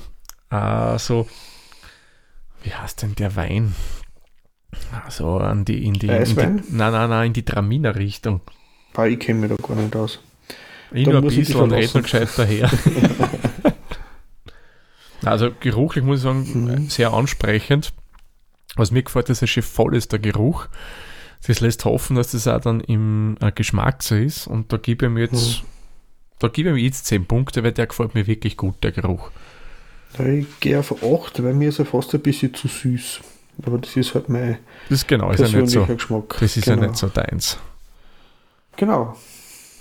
äh, 0.50 0.99
so, 0.99 1.26
wie 2.62 2.73
heißt 2.73 3.02
denn 3.02 3.14
der 3.14 3.35
Wein? 3.37 3.75
Also 5.04 5.38
an 5.38 5.64
die, 5.64 5.87
in 5.87 5.95
die, 5.95 6.09
in 6.09 6.25
die 6.25 6.35
nein, 6.35 6.62
nein, 6.71 7.11
nein, 7.11 7.26
in 7.28 7.33
die 7.33 7.45
Traminer 7.45 7.97
Richtung. 7.97 8.40
Ah, 8.95 9.07
ich 9.07 9.18
kenne 9.18 9.40
mich 9.40 9.50
da 9.50 9.57
gar 9.57 9.76
nicht 9.76 9.95
aus. 9.97 10.21
Ich 10.92 11.07
nur 11.07 11.18
ein 11.18 11.25
bisschen 11.25 11.57
und 11.57 11.73
rede 11.73 11.87
noch 11.95 12.02
gescheit 12.02 12.28
daher. 12.37 12.71
Also 15.25 15.50
geruchlich 15.58 16.04
muss 16.04 16.18
ich 16.18 16.22
sagen, 16.25 16.46
mhm. 16.54 16.88
sehr 16.88 17.12
ansprechend. 17.12 17.92
Was 18.76 18.90
mir 18.90 19.02
gefällt, 19.02 19.28
dass 19.28 19.42
es 19.42 19.50
schön 19.50 19.62
voll 19.62 19.96
ist, 19.96 20.12
der 20.12 20.18
Geruch. 20.18 20.68
Das 21.46 21.60
lässt 21.60 21.84
hoffen, 21.84 22.16
dass 22.16 22.32
das 22.32 22.46
auch 22.46 22.60
dann 22.60 22.80
im 22.80 23.37
äh, 23.40 23.52
Geschmack 23.52 24.02
so 24.02 24.14
ist. 24.14 24.46
Und 24.46 24.72
da 24.72 24.76
gebe 24.76 25.06
ich 25.06 25.12
mir 25.12 25.20
jetzt, 25.20 25.62
mhm. 25.62 25.66
da 26.38 26.48
gebe 26.48 26.70
ich 26.70 26.75
mir 26.75 26.82
jetzt 26.82 27.06
10 27.06 27.26
Punkte, 27.26 27.62
weil 27.64 27.72
der 27.72 27.87
gefällt 27.87 28.14
mir 28.14 28.26
wirklich 28.26 28.56
gut, 28.56 28.82
der 28.82 28.92
Geruch. 28.92 29.30
Ich 30.18 30.46
gehe 30.60 30.78
auf 30.78 31.02
8, 31.02 31.42
weil 31.42 31.54
mir 31.54 31.68
ist 31.68 31.78
er 31.78 31.87
fast 31.87 32.14
ein 32.14 32.20
bisschen 32.20 32.54
zu 32.54 32.68
süß. 32.68 33.20
Aber 33.64 33.78
das 33.78 33.96
ist 33.96 34.14
halt 34.14 34.28
mein 34.28 34.58
Das 34.88 35.00
ist 35.00 35.08
genau, 35.08 35.30
ist 35.30 35.40
ja 35.40 35.46
nicht 35.46 35.54
persönlicher 35.54 35.87
so. 35.87 35.94
Geschmack. 35.94 36.37
Das 36.40 36.56
ist 36.56 36.64
genau. 36.64 36.82
ja 36.82 36.88
nicht 36.88 36.98
so 36.98 37.08
deins. 37.08 37.58
Genau, 38.76 39.16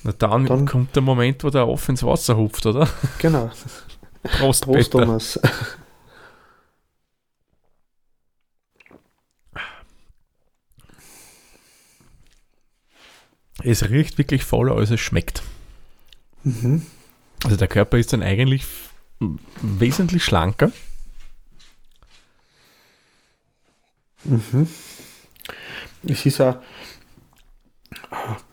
Na 0.03 0.12
dann, 0.17 0.46
Dann- 0.48 0.65
kommt 0.65 0.96
der 0.96 1.03
Moment, 1.03 1.44
wo 1.44 1.51
der 1.51 1.67
off 1.67 1.88
ins 1.88 2.01
Wasser 2.01 2.36
hupft, 2.36 2.65
oder? 2.65 2.88
genau. 3.20 3.51
Prost, 4.27 4.63
Prost, 4.63 4.91
Peter. 4.91 5.05
Thomas. 5.05 5.39
Es 13.63 13.89
riecht 13.89 14.17
wirklich 14.17 14.43
voller, 14.43 14.75
als 14.75 14.91
es 14.91 15.00
schmeckt. 15.00 15.41
Mhm. 16.43 16.86
Also 17.43 17.57
der 17.57 17.67
Körper 17.67 17.98
ist 17.98 18.13
dann 18.13 18.24
eigentlich 18.24 18.65
wesentlich 19.62 20.24
schlanker. 20.24 20.72
Mhm. 24.24 24.67
Es 26.03 26.25
ist 26.25 26.41
auch 26.41 26.57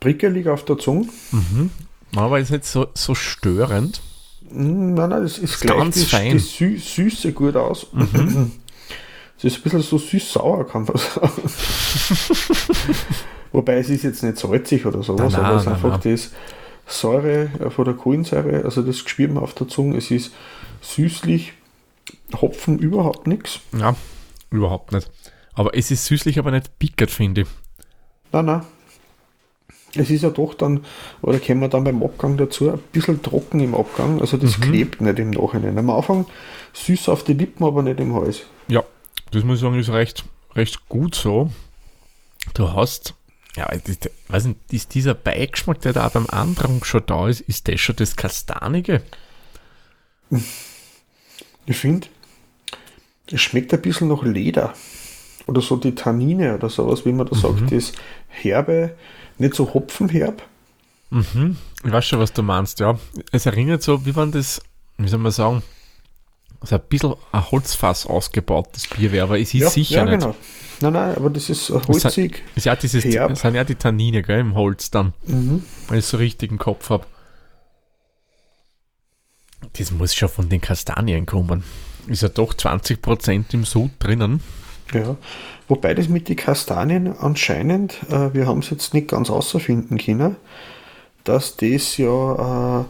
prickelig 0.01 0.49
auf 0.49 0.65
der 0.65 0.79
Zunge. 0.79 1.09
Mhm. 1.33 1.71
Aber 2.17 2.39
ist 2.39 2.51
nicht 2.51 2.65
so, 2.65 2.89
so 2.95 3.15
störend. 3.15 4.03
Mm, 4.51 4.95
Nein, 4.95 5.11
nein, 5.11 5.23
das 5.23 5.39
ist 5.39 5.55
Ist 5.55 5.61
gleich 5.61 5.77
ganz 5.77 5.95
die, 5.97 6.05
fein. 6.05 6.31
die 6.33 6.39
Sü 6.39 6.79
Süße 6.79 7.33
gut 7.33 7.57
aus. 7.57 7.87
Es 9.37 9.43
ist 9.53 9.57
ein 9.59 9.63
bisschen 9.65 9.83
so 9.83 9.99
süß-sauer, 9.99 10.67
kann 10.67 10.85
man 10.85 10.97
sagen. 10.97 11.43
Wobei 13.53 13.75
es 13.79 13.91
ist 13.91 14.05
jetzt 14.05 14.23
nicht 14.23 14.39
salzig 14.39 14.87
oder 14.87 15.03
sowas, 15.03 15.33
Nein, 15.33 15.45
aber 15.45 15.57
es 15.57 15.63
ist 15.63 15.69
einfach 15.69 16.01
nein. 16.05 16.13
das 16.13 16.31
Säure 16.87 17.51
äh, 17.61 17.71
von 17.71 17.85
der 17.85 17.95
Kohlensäure, 17.95 18.65
also 18.65 18.81
das 18.83 19.05
man 19.35 19.43
auf 19.43 19.53
der 19.55 19.69
Zunge. 19.69 19.97
Es 19.99 20.11
ist 20.11 20.33
süßlich, 20.83 21.53
Hopfen 22.41 22.79
überhaupt 22.79 23.27
nichts. 23.27 23.61
Ja, 23.79 23.97
überhaupt 24.51 24.93
nicht. 24.93 25.11
Aber 25.55 25.77
es 25.77 25.91
ist 25.91 26.07
süßlich, 26.07 26.39
aber 26.39 26.51
nicht 26.53 26.79
bickert, 26.79 27.11
finde 27.11 27.43
ich. 27.43 27.49
Nein, 28.33 28.47
nein. 28.47 28.63
Es 29.97 30.11
ist 30.11 30.23
ja 30.23 30.31
doch 30.31 30.55
dann, 30.55 30.85
oder 31.23 31.39
kommen 31.39 31.61
wir 31.61 31.69
dann 31.69 31.85
beim 31.85 32.03
Abgang 32.03 32.37
dazu, 32.37 32.71
ein 32.71 32.79
bisschen 32.93 33.23
trocken 33.23 33.61
im 33.61 33.75
Abgang. 33.75 34.21
Also 34.21 34.37
das 34.37 34.61
klebt 34.61 35.01
nicht 35.01 35.19
im 35.19 35.31
Nachhinein. 35.31 35.79
Am 35.79 35.91
Anfang 35.91 36.27
süß 36.73 37.09
auf 37.09 37.25
die 37.25 37.35
Lippen, 37.35 37.65
aber 37.65 37.83
nicht 37.83 38.01
im 38.01 38.15
Hals. 38.15 38.43
Ja, 38.69 38.83
das 39.31 39.45
muss 39.45 39.57
ich 39.57 39.63
sagen, 39.63 39.79
ist 39.79 39.91
recht, 39.91 40.25
recht 40.55 40.89
gut 40.89 41.15
so. 41.15 41.51
Du 42.55 42.73
hast, 42.73 43.15
ja, 43.57 43.73
ich 43.73 43.83
weiß 44.29 44.47
nicht, 44.47 44.59
ist 44.71 44.95
dieser 44.95 45.15
Beigeschmack, 45.15 45.81
der 45.81 45.93
da 45.93 46.09
beim 46.09 46.27
anderen 46.27 46.83
schon 46.85 47.03
da 47.07 47.29
ist, 47.29 47.41
ist 47.43 47.69
das 47.69 47.81
schon 47.81 47.97
das 47.97 48.17
Kastanige? 48.17 49.03
Ich 51.67 51.77
finde, 51.77 52.09
es 53.31 53.41
schmeckt 53.41 53.73
ein 53.73 53.81
bisschen 53.81 54.09
nach 54.09 54.23
Leder. 54.23 54.75
Oder 55.47 55.61
so 55.61 55.77
die 55.77 55.95
Tannine 55.95 56.55
oder 56.55 56.71
sowas, 56.71 57.05
wie 57.05 57.13
man 57.13 57.27
da 57.27 57.37
sagt, 57.37 57.71
das 57.71 57.93
Herbe, 58.29 58.97
nicht 59.39 59.55
so 59.55 59.73
hopfenherb. 59.75 60.43
Mhm. 61.11 61.57
Ich 61.85 61.93
weiß 61.93 62.05
schon, 62.07 62.19
was 62.19 62.33
du 62.33 62.43
meinst, 62.43 62.81
ja. 62.81 62.99
Es 63.31 63.47
erinnert 63.47 63.83
so, 63.83 64.05
wie 64.07 64.15
wenn 64.17 64.33
das, 64.33 64.61
wie 64.99 65.09
soll 65.09 65.19
man 65.21 65.33
sagen, 65.33 65.63
so 66.63 66.77
ein 66.77 66.83
bisschen 66.89 67.15
ein 67.31 67.51
Holzfass 67.51 68.07
ausgebautes 68.07 68.89
Bier 68.89 69.13
wäre, 69.13 69.25
aber 69.25 69.39
es 69.39 69.53
ist 69.55 69.73
sicher 69.75 70.05
nicht. 70.05 70.21
genau. 70.21 70.35
Nein, 70.81 70.93
nein, 70.95 71.15
aber 71.17 71.31
das 71.31 71.51
ist 71.51 71.71
holzig. 71.71 72.43
Ist 72.57 72.65
ja 72.67 72.75
dieses, 72.75 73.05
Herb. 73.05 73.29
das 73.31 73.41
sind 73.41 73.55
ja 73.55 73.65
die 73.65 73.75
Tannine, 73.77 74.23
gell, 74.23 74.41
im 74.41 74.55
Holz 74.55 74.91
dann, 74.91 75.13
Mhm. 75.27 75.63
wenn 75.89 75.99
ich 75.99 76.05
so 76.07 76.17
richtig 76.17 76.51
im 76.51 76.59
Kopf 76.59 76.91
habe. 76.91 77.07
Das 79.75 79.91
muss 79.91 80.15
schon 80.15 80.29
von 80.29 80.49
den 80.49 80.61
Kastanien 80.61 81.27
kommen. 81.27 81.65
Ist 82.07 82.23
ja 82.23 82.29
doch 82.29 82.55
20% 82.55 83.55
im 83.55 83.65
Sud 83.65 83.91
drinnen. 83.99 84.41
Ja. 84.93 85.17
Wobei 85.69 85.95
das 85.95 86.09
mit 86.09 86.29
den 86.29 86.37
Kastanien 86.37 87.15
anscheinend, 87.19 87.99
äh, 88.11 88.35
wir 88.35 88.47
haben 88.47 88.59
es 88.59 88.71
jetzt 88.71 88.93
nicht 88.93 89.09
ganz 89.09 89.31
außerfinden 89.31 89.99
können, 89.99 90.37
dass 91.25 91.57
das 91.57 91.97
ja, 91.97 92.81
äh, 92.81 92.85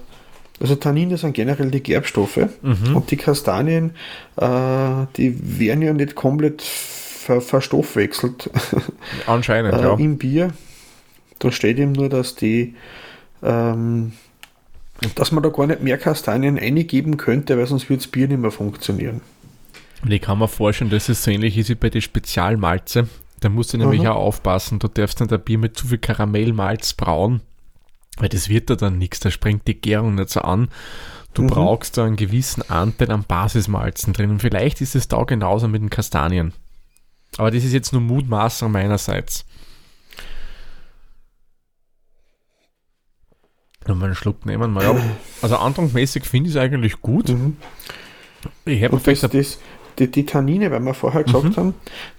also 0.61 0.75
Tannine 0.77 1.17
sind 1.17 1.35
generell 1.35 1.71
die 1.71 1.83
Gerbstoffe 1.83 2.49
und 2.95 3.11
die 3.11 3.17
Kastanien, 3.17 3.93
äh, 4.37 5.07
die 5.17 5.37
werden 5.59 5.83
ja 5.83 5.93
nicht 5.93 6.15
komplett 6.15 6.63
ver 6.63 7.41
verstoffwechselt 7.41 8.51
Anscheinend, 9.27 9.75
äh, 9.75 9.83
ja. 9.83 9.95
im 9.95 10.19
Bier. 10.19 10.53
Da 11.39 11.51
steht 11.51 11.79
eben 11.79 11.93
nur, 11.93 12.09
dass 12.09 12.35
die, 12.35 12.75
ähm, 13.43 14.13
dass 15.15 15.33
man 15.33 15.43
da 15.43 15.49
gar 15.49 15.67
nicht 15.67 15.83
mehr 15.83 15.99
Kastanien 15.99 16.59
eingeben 16.59 17.17
könnte, 17.17 17.59
weil 17.59 17.67
sonst 17.67 17.89
wird 17.91 18.01
das 18.01 18.09
Bier 18.09 18.29
nicht 18.29 18.41
mehr 18.41 18.51
funktionieren. 18.51 19.21
Und 20.03 20.11
ich 20.11 20.21
kann 20.21 20.39
mir 20.39 20.49
vorstellen, 20.49 20.91
dass 20.91 21.09
es 21.09 21.25
so 21.25 21.31
ähnlich 21.31 21.57
ist 21.57 21.69
wie 21.71 21.75
bei 21.75 21.89
den 21.91 22.03
Spezialmalze. 22.03 23.09
Da 23.41 23.49
musst 23.49 23.73
du 23.73 23.79
nämlich 23.79 24.03
Mhm. 24.03 24.07
auch 24.09 24.17
aufpassen. 24.17 24.79
Du 24.79 24.89
darfst 24.89 25.21
nicht 25.21 25.33
ein 25.33 25.41
Bier 25.41 25.59
mit 25.59 25.77
zu 25.77 25.87
viel 25.89 25.99
Karamellmalz 25.99 26.95
brauen, 26.95 27.41
weil 28.19 28.29
das 28.29 28.49
wird 28.49 28.71
da 28.71 28.77
dann 28.77 28.99
nichts. 28.99 29.21
Da 29.21 29.31
springt 29.31 29.67
die 29.67 29.81
Gärung 29.81 30.15
nicht 30.15 30.31
so 30.31 30.41
an. 30.41 30.69
Du 31.35 31.43
Mhm. 31.43 31.47
brauchst 31.49 31.97
da 31.97 32.05
einen 32.05 32.17
gewissen 32.17 32.63
Anteil 32.71 33.11
an 33.11 33.25
Basismalzen 33.25 34.13
drin. 34.13 34.31
Und 34.31 34.41
vielleicht 34.41 34.81
ist 34.81 34.95
es 34.95 35.09
da 35.09 35.23
genauso 35.25 35.69
mit 35.69 35.83
den 35.83 35.91
Kastanien. 35.91 36.53
Aber 37.39 37.51
das 37.51 37.65
ist 37.65 37.73
jetzt 37.73 37.93
nur 37.93 38.03
Mutmaßung 38.03 38.71
meinerseits. 38.71 39.45
Nochmal 43.87 44.07
einen 44.07 44.15
Schluck 44.15 44.47
nehmen. 44.47 44.73
Mal, 44.73 44.85
ja. 44.85 44.97
Also 45.43 45.57
andrangsmäßig 45.57 46.25
finde 46.25 46.49
ich 46.49 46.57
es 46.57 46.61
eigentlich 46.63 47.01
gut. 47.03 47.29
Mhm. 47.29 47.57
Ich 48.65 48.83
habe 48.83 48.99
vielleicht 48.99 49.23
das, 49.35 49.59
die, 49.99 50.11
die 50.11 50.27
Tannine, 50.27 50.71
weil 50.71 50.81
wir 50.81 50.95
vorher 50.95 51.25
gesagt 51.25 51.45
Mhm. 51.45 51.57
haben, 51.57 51.75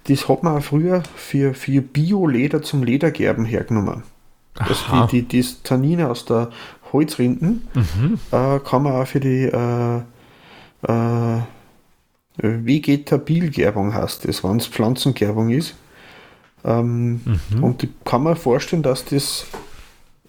das 0.07 0.27
hat 0.29 0.43
man 0.43 0.57
auch 0.57 0.63
früher 0.63 1.03
für, 1.15 1.53
für 1.53 1.81
Bio-Leder 1.81 2.61
zum 2.61 2.83
Ledergerben 2.83 3.45
hergenommen. 3.45 4.03
Also 4.57 4.85
Aha. 4.85 5.07
die, 5.07 5.23
die, 5.23 5.41
das 5.41 5.61
Tannine 5.63 6.09
aus 6.09 6.25
der 6.25 6.49
Holzrinden 6.93 7.67
Mhm. 7.73 8.19
äh, 8.31 8.59
kann 8.59 8.83
man 8.83 8.93
auch 8.93 9.07
für 9.07 9.19
die 9.19 9.43
äh, 9.45 9.97
äh, 10.87 11.41
Vegetabilgerbung 12.37 13.93
heißt 13.93 14.27
das, 14.27 14.43
wenn 14.43 14.57
es 14.57 14.67
Pflanzengerbung 14.67 15.49
ist. 15.49 15.75
Ähm, 16.63 17.21
Mhm. 17.51 17.63
Und 17.63 17.81
die 17.81 17.89
kann 18.03 18.23
man 18.23 18.35
vorstellen, 18.35 18.83
dass 18.83 19.05
das 19.05 19.45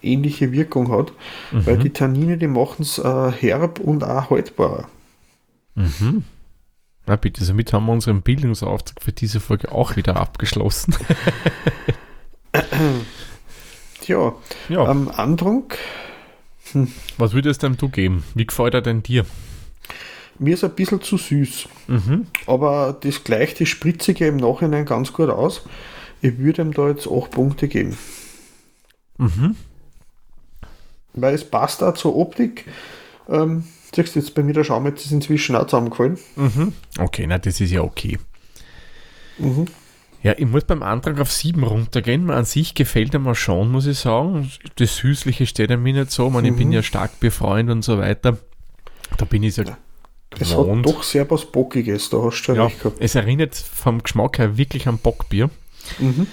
ähnliche 0.03 0.53
Wirkung 0.53 0.91
hat, 0.93 1.12
Mhm. 1.53 1.67
weil 1.67 1.79
die 1.79 1.91
Tannine, 1.91 2.37
die 2.37 2.47
machen 2.47 2.83
es 2.83 2.99
äh, 2.99 3.33
herb 3.33 3.81
und 3.81 4.05
auch 4.05 4.31
haltbarer. 4.31 4.88
Mhm. 5.75 6.25
Na 7.07 7.17
bitte, 7.17 7.45
somit 7.45 7.73
haben 7.73 7.87
wir 7.87 7.93
unseren 7.93 8.23
Bildungsauftrag 8.23 9.03
für 9.03 9.13
diese 9.13 9.39
Folge 9.41 9.71
auch 9.73 9.97
wieder 9.97 10.17
abgeschlossen. 10.17 10.95
Tja, 14.01 14.35
Ja, 14.69 14.85
am 14.85 15.09
Antrunk 15.09 15.79
was 17.17 17.33
würdest 17.33 17.63
denn 17.63 17.77
du 17.77 17.89
geben? 17.89 18.25
Wie 18.35 18.45
gefällt 18.45 18.75
er 18.75 18.83
denn 18.83 19.01
dir? 19.03 19.25
Mir 20.41 20.55
ist 20.55 20.65
ein 20.65 20.75
bisschen 20.75 21.01
zu 21.01 21.17
süß, 21.17 21.69
Mhm. 21.87 22.27
aber 22.47 22.97
das 23.01 23.23
gleicht 23.23 23.61
die 23.61 23.67
Spritzige 23.67 24.27
im 24.27 24.37
Nachhinein 24.37 24.85
ganz 24.85 25.13
gut 25.13 25.31
aus. 25.31 25.63
Ich 26.23 26.39
würde 26.39 26.63
ihm 26.63 26.73
da 26.75 26.89
jetzt 26.89 27.07
8 27.09 27.31
Punkte 27.31 27.69
geben, 27.69 27.97
Mhm. 29.17 29.55
weil 31.15 31.35
es 31.35 31.49
passt 31.49 31.85
auch 31.85 31.95
zur 31.95 32.17
Optik. 32.17 32.65
Ähm, 33.29 33.65
siehst 33.97 34.15
du 34.15 34.21
jetzt 34.21 34.35
bei 34.35 34.43
mir, 34.43 34.53
der 34.53 34.65
Schaum 34.65 34.87
jetzt 34.87 35.05
ist 35.05 35.12
inzwischen 35.12 35.57
auch 35.57 35.67
zusammengefallen. 35.67 36.19
Mhm. 36.37 36.73
Okay, 36.99 37.26
na, 37.26 37.38
das 37.38 37.61
ist 37.61 37.71
ja 37.73 37.81
okay. 37.83 38.19
Mhm. 39.38 39.67
Ja, 40.23 40.35
ich 40.37 40.47
muss 40.47 40.65
beim 40.65 40.83
Antrag 40.83 41.21
auf 41.21 41.31
7 41.31 41.62
runtergehen. 41.62 42.31
An 42.31 42.45
sich 42.45 42.75
gefällt 42.75 43.15
er 43.15 43.21
mir 43.21 43.35
schon, 43.35 43.71
muss 43.71 43.87
ich 43.87 43.99
sagen. 43.99 44.50
Das 44.76 44.97
Süßliche 44.97 45.47
steht 45.47 45.71
er 45.71 45.76
mir 45.76 45.93
nicht 45.93 46.11
so. 46.11 46.31
Man, 46.31 46.45
Ich 46.45 46.57
bin 46.57 46.69
Mhm. 46.69 46.75
ja 46.75 46.83
stark 46.83 47.21
befreundet 47.21 47.75
und 47.76 47.83
so 47.83 47.99
weiter. 47.99 48.38
Da 49.19 49.25
bin 49.25 49.43
ich 49.45 49.57
ja 49.57 49.65
Es 50.31 50.50
gewohnt. 50.50 50.87
hat 50.87 50.95
doch 50.95 51.03
sehr 51.05 51.31
was 51.31 51.45
Bockiges, 51.45 52.11
da 52.11 52.17
hast 52.19 52.38
du 52.41 52.45
schon 52.45 52.57
Ja, 52.57 52.65
recht 52.65 52.79
gehabt. 52.81 52.97
es 53.00 53.15
erinnert 53.15 53.55
vom 53.55 54.03
Geschmack 54.03 54.38
her 54.38 54.57
wirklich 54.57 54.88
an 54.88 54.99
Bockbier. 54.99 55.49
Mhm. 56.00 56.26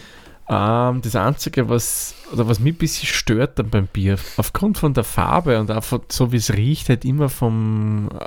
Ähm, 0.49 1.01
das 1.01 1.15
Einzige, 1.15 1.69
was, 1.69 2.15
oder 2.33 2.47
was 2.47 2.59
mich 2.59 2.73
ein 2.73 2.77
bisschen 2.77 3.07
stört 3.07 3.59
dann 3.59 3.69
beim 3.69 3.87
Bier, 3.87 4.17
aufgrund 4.37 4.77
von 4.77 4.93
der 4.93 5.03
Farbe 5.05 5.59
und 5.59 5.71
auch 5.71 5.83
von, 5.83 6.01
so 6.11 6.31
wie 6.31 6.37
es 6.37 6.53
riecht, 6.53 6.89
halt 6.89 7.05
immer 7.05 7.29
vom, 7.29 8.09
äh, 8.19 8.25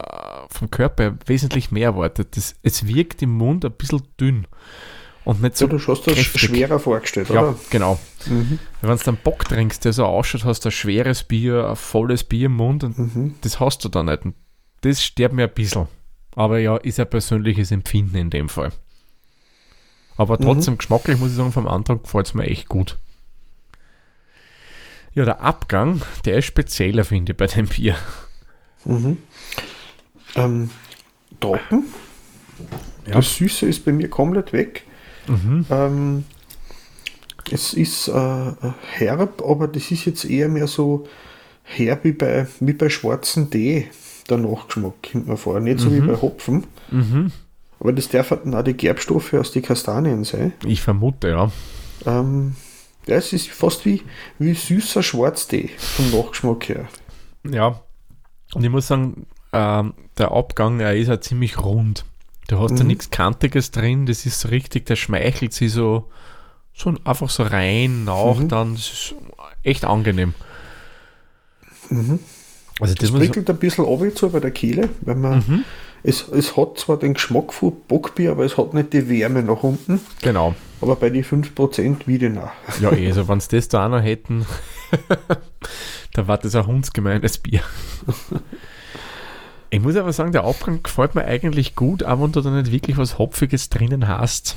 vom 0.48 0.70
Körper 0.70 1.14
wesentlich 1.26 1.70
mehr 1.70 1.88
erwartet. 1.88 2.36
Das, 2.36 2.54
es 2.62 2.86
wirkt 2.86 3.20
im 3.22 3.30
Mund 3.36 3.64
ein 3.64 3.72
bisschen 3.72 4.02
dünn 4.18 4.46
und 5.24 5.42
nicht 5.42 5.56
so 5.58 5.66
So, 5.66 5.76
du 5.76 5.78
hast 5.84 6.04
das 6.06 6.40
schwerer 6.40 6.78
vorgestellt, 6.78 7.28
Ja, 7.28 7.42
oder? 7.42 7.56
genau. 7.68 7.98
Mhm. 8.26 8.58
Wenn 8.80 8.96
du 8.96 9.04
dann 9.04 9.18
Bock 9.22 9.44
trinkst, 9.44 9.84
der 9.84 9.92
so 9.92 10.06
ausschaut, 10.06 10.44
hast 10.44 10.64
du 10.64 10.68
ein 10.68 10.72
schweres 10.72 11.22
Bier, 11.24 11.68
ein 11.68 11.76
volles 11.76 12.24
Bier 12.24 12.46
im 12.46 12.54
Mund 12.54 12.82
und 12.84 12.98
Mhm. 12.98 13.34
das 13.42 13.60
hast 13.60 13.84
du 13.84 13.88
da 13.90 14.02
nicht. 14.02 14.24
Und 14.24 14.34
das 14.80 15.02
stört 15.04 15.32
mir 15.32 15.44
ein 15.48 15.54
bisschen. 15.54 15.86
Aber 16.34 16.58
ja, 16.58 16.76
ist 16.76 17.00
ein 17.00 17.10
persönliches 17.10 17.72
Empfinden 17.72 18.16
in 18.16 18.30
dem 18.30 18.48
Fall. 18.48 18.72
Aber 20.16 20.38
trotzdem 20.38 20.78
geschmacklich 20.78 21.18
muss 21.18 21.30
ich 21.30 21.36
sagen, 21.36 21.52
vom 21.52 21.66
Antrag 21.68 22.02
gefällt 22.02 22.26
es 22.26 22.34
mir 22.34 22.44
echt 22.44 22.68
gut. 22.68 22.96
Ja, 25.14 25.24
der 25.24 25.40
Abgang, 25.40 26.02
der 26.24 26.38
ist 26.38 26.44
spezieller, 26.46 27.04
finde 27.04 27.32
ich, 27.32 27.36
bei 27.38 27.46
dem 27.46 27.66
Bier. 27.66 27.96
Mhm. 28.84 29.18
Ähm, 30.34 30.70
trocken. 31.40 31.84
Ja. 33.06 33.14
Das 33.14 33.34
Süße 33.36 33.66
ist 33.66 33.84
bei 33.84 33.92
mir 33.92 34.08
komplett 34.08 34.52
weg. 34.52 34.84
Mhm. 35.26 35.66
Ähm, 35.70 36.24
es 37.50 37.72
ist 37.74 38.08
äh, 38.08 38.52
herb, 38.92 39.42
aber 39.42 39.68
das 39.68 39.90
ist 39.90 40.04
jetzt 40.04 40.24
eher 40.24 40.48
mehr 40.48 40.66
so 40.66 41.06
herb 41.62 42.04
wie 42.04 42.12
bei, 42.12 42.46
wie 42.60 42.72
bei 42.72 42.88
schwarzen 42.88 43.50
Tee, 43.50 43.88
der 44.28 44.38
Nachgeschmack, 44.38 44.94
kommt 45.12 45.28
mir 45.28 45.36
vor. 45.36 45.60
Nicht 45.60 45.80
so 45.80 45.92
wie 45.92 46.00
Mhm. 46.00 46.06
bei 46.08 46.20
Hopfen. 46.20 46.64
Mhm. 46.90 47.32
Aber 47.80 47.92
das 47.92 48.08
darf 48.08 48.30
halt 48.30 48.52
auch 48.52 48.62
die 48.62 48.74
Gerbstoffe 48.74 49.34
aus 49.34 49.52
den 49.52 49.62
Kastanien 49.62 50.24
sein. 50.24 50.52
Ich 50.64 50.80
vermute, 50.82 51.28
ja. 51.28 51.50
Ähm, 52.06 52.56
ja, 53.06 53.16
es 53.16 53.32
ist 53.32 53.48
fast 53.48 53.84
wie, 53.84 54.02
wie 54.38 54.54
süßer 54.54 55.02
Schwarztee 55.02 55.70
vom 55.78 56.10
Nachgeschmack 56.10 56.68
her. 56.68 56.88
Ja. 57.48 57.80
Und 58.54 58.64
ich 58.64 58.70
muss 58.70 58.86
sagen, 58.86 59.26
ähm, 59.52 59.94
der 60.18 60.32
Abgang, 60.32 60.80
er 60.80 60.96
ist 60.96 61.08
ja 61.08 61.20
ziemlich 61.20 61.58
rund. 61.58 62.04
Du 62.48 62.58
hast 62.60 62.76
da 62.78 62.82
Mhm. 62.84 62.88
nichts 62.88 63.10
Kantiges 63.10 63.70
drin, 63.72 64.06
das 64.06 64.24
ist 64.24 64.40
so 64.40 64.48
richtig, 64.48 64.86
der 64.86 64.96
schmeichelt 64.96 65.52
sie 65.52 65.68
so, 65.68 66.10
so 66.74 66.94
einfach 67.04 67.28
so 67.28 67.42
rein 67.42 68.04
nach, 68.04 68.36
Mhm. 68.36 68.48
dann, 68.48 68.74
das 68.74 68.84
ist 68.92 69.14
echt 69.62 69.84
angenehm. 69.84 70.34
Mhm. 71.90 72.18
Also 72.80 72.94
das 72.94 73.10
Das 73.10 73.18
prickelt 73.18 73.48
ein 73.50 73.56
bisschen 73.56 73.84
ab 73.84 74.00
so 74.14 74.28
bei 74.30 74.40
der 74.40 74.50
Kehle, 74.50 74.90
weil 75.00 75.14
man, 75.16 75.38
mhm. 75.38 75.64
Es, 76.06 76.28
es 76.28 76.56
hat 76.56 76.78
zwar 76.78 76.98
den 76.98 77.14
Geschmack 77.14 77.52
von 77.52 77.72
Bockbier, 77.88 78.32
aber 78.32 78.44
es 78.44 78.56
hat 78.56 78.74
nicht 78.74 78.92
die 78.92 79.08
Wärme 79.08 79.42
nach 79.42 79.62
unten. 79.62 80.00
genau. 80.22 80.54
Aber 80.80 80.94
bei 80.96 81.08
den 81.10 81.24
5% 81.24 82.06
wieder 82.06 82.28
nach. 82.28 82.52
Ja, 82.80 82.92
eh, 82.92 83.06
also 83.08 83.26
wenn 83.28 83.40
sie 83.40 83.48
das 83.56 83.68
da 83.68 83.86
auch 83.86 83.90
noch 83.90 84.02
hätten, 84.02 84.44
da 86.12 86.28
war 86.28 86.36
das 86.38 86.54
ein 86.54 86.66
hundsgemeines 86.66 87.38
Bier. 87.38 87.60
Ich 89.70 89.80
muss 89.80 89.96
aber 89.96 90.12
sagen, 90.12 90.32
der 90.32 90.44
Abgang 90.44 90.82
gefällt 90.82 91.14
mir 91.14 91.24
eigentlich 91.24 91.74
gut, 91.74 92.04
auch 92.04 92.20
wenn 92.22 92.32
du 92.32 92.40
da 92.40 92.50
nicht 92.50 92.70
wirklich 92.72 92.96
was 92.98 93.18
Hopfiges 93.18 93.68
drinnen 93.70 94.06
hast. 94.06 94.54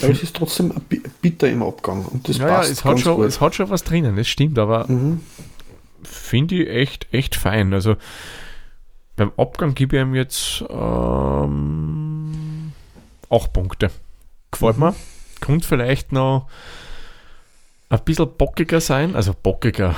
Aber 0.00 0.10
es 0.12 0.22
ist 0.22 0.36
trotzdem 0.36 0.72
bitter 1.20 1.48
im 1.50 1.62
Abgang. 1.62 2.04
Und 2.04 2.28
das 2.28 2.38
ja, 2.38 2.46
ja, 2.46 2.54
passt 2.56 2.70
es 2.70 2.84
hat, 2.84 2.92
ganz 2.92 3.00
schon, 3.02 3.16
gut. 3.16 3.26
es 3.26 3.40
hat 3.40 3.54
schon 3.56 3.70
was 3.70 3.82
drinnen, 3.84 4.14
das 4.16 4.28
stimmt, 4.28 4.58
aber 4.58 4.86
Mhm. 4.88 5.20
finde 6.04 6.54
ich 6.62 6.68
echt, 6.68 7.08
echt 7.12 7.34
fein. 7.34 7.74
Also 7.74 7.96
beim 9.18 9.32
Abgang 9.36 9.74
gebe 9.74 9.96
ich 9.96 10.02
ihm 10.02 10.14
jetzt 10.14 10.64
ähm, 10.70 12.72
8 13.28 13.52
Punkte. 13.52 13.90
Gefällt 14.50 14.78
Mhm. 14.78 14.84
mir. 14.84 14.94
Könnte 15.40 15.68
vielleicht 15.68 16.12
noch 16.12 16.48
ein 17.90 18.00
bisschen 18.04 18.28
bockiger 18.36 18.80
sein, 18.80 19.14
also 19.14 19.34
bockiger, 19.40 19.94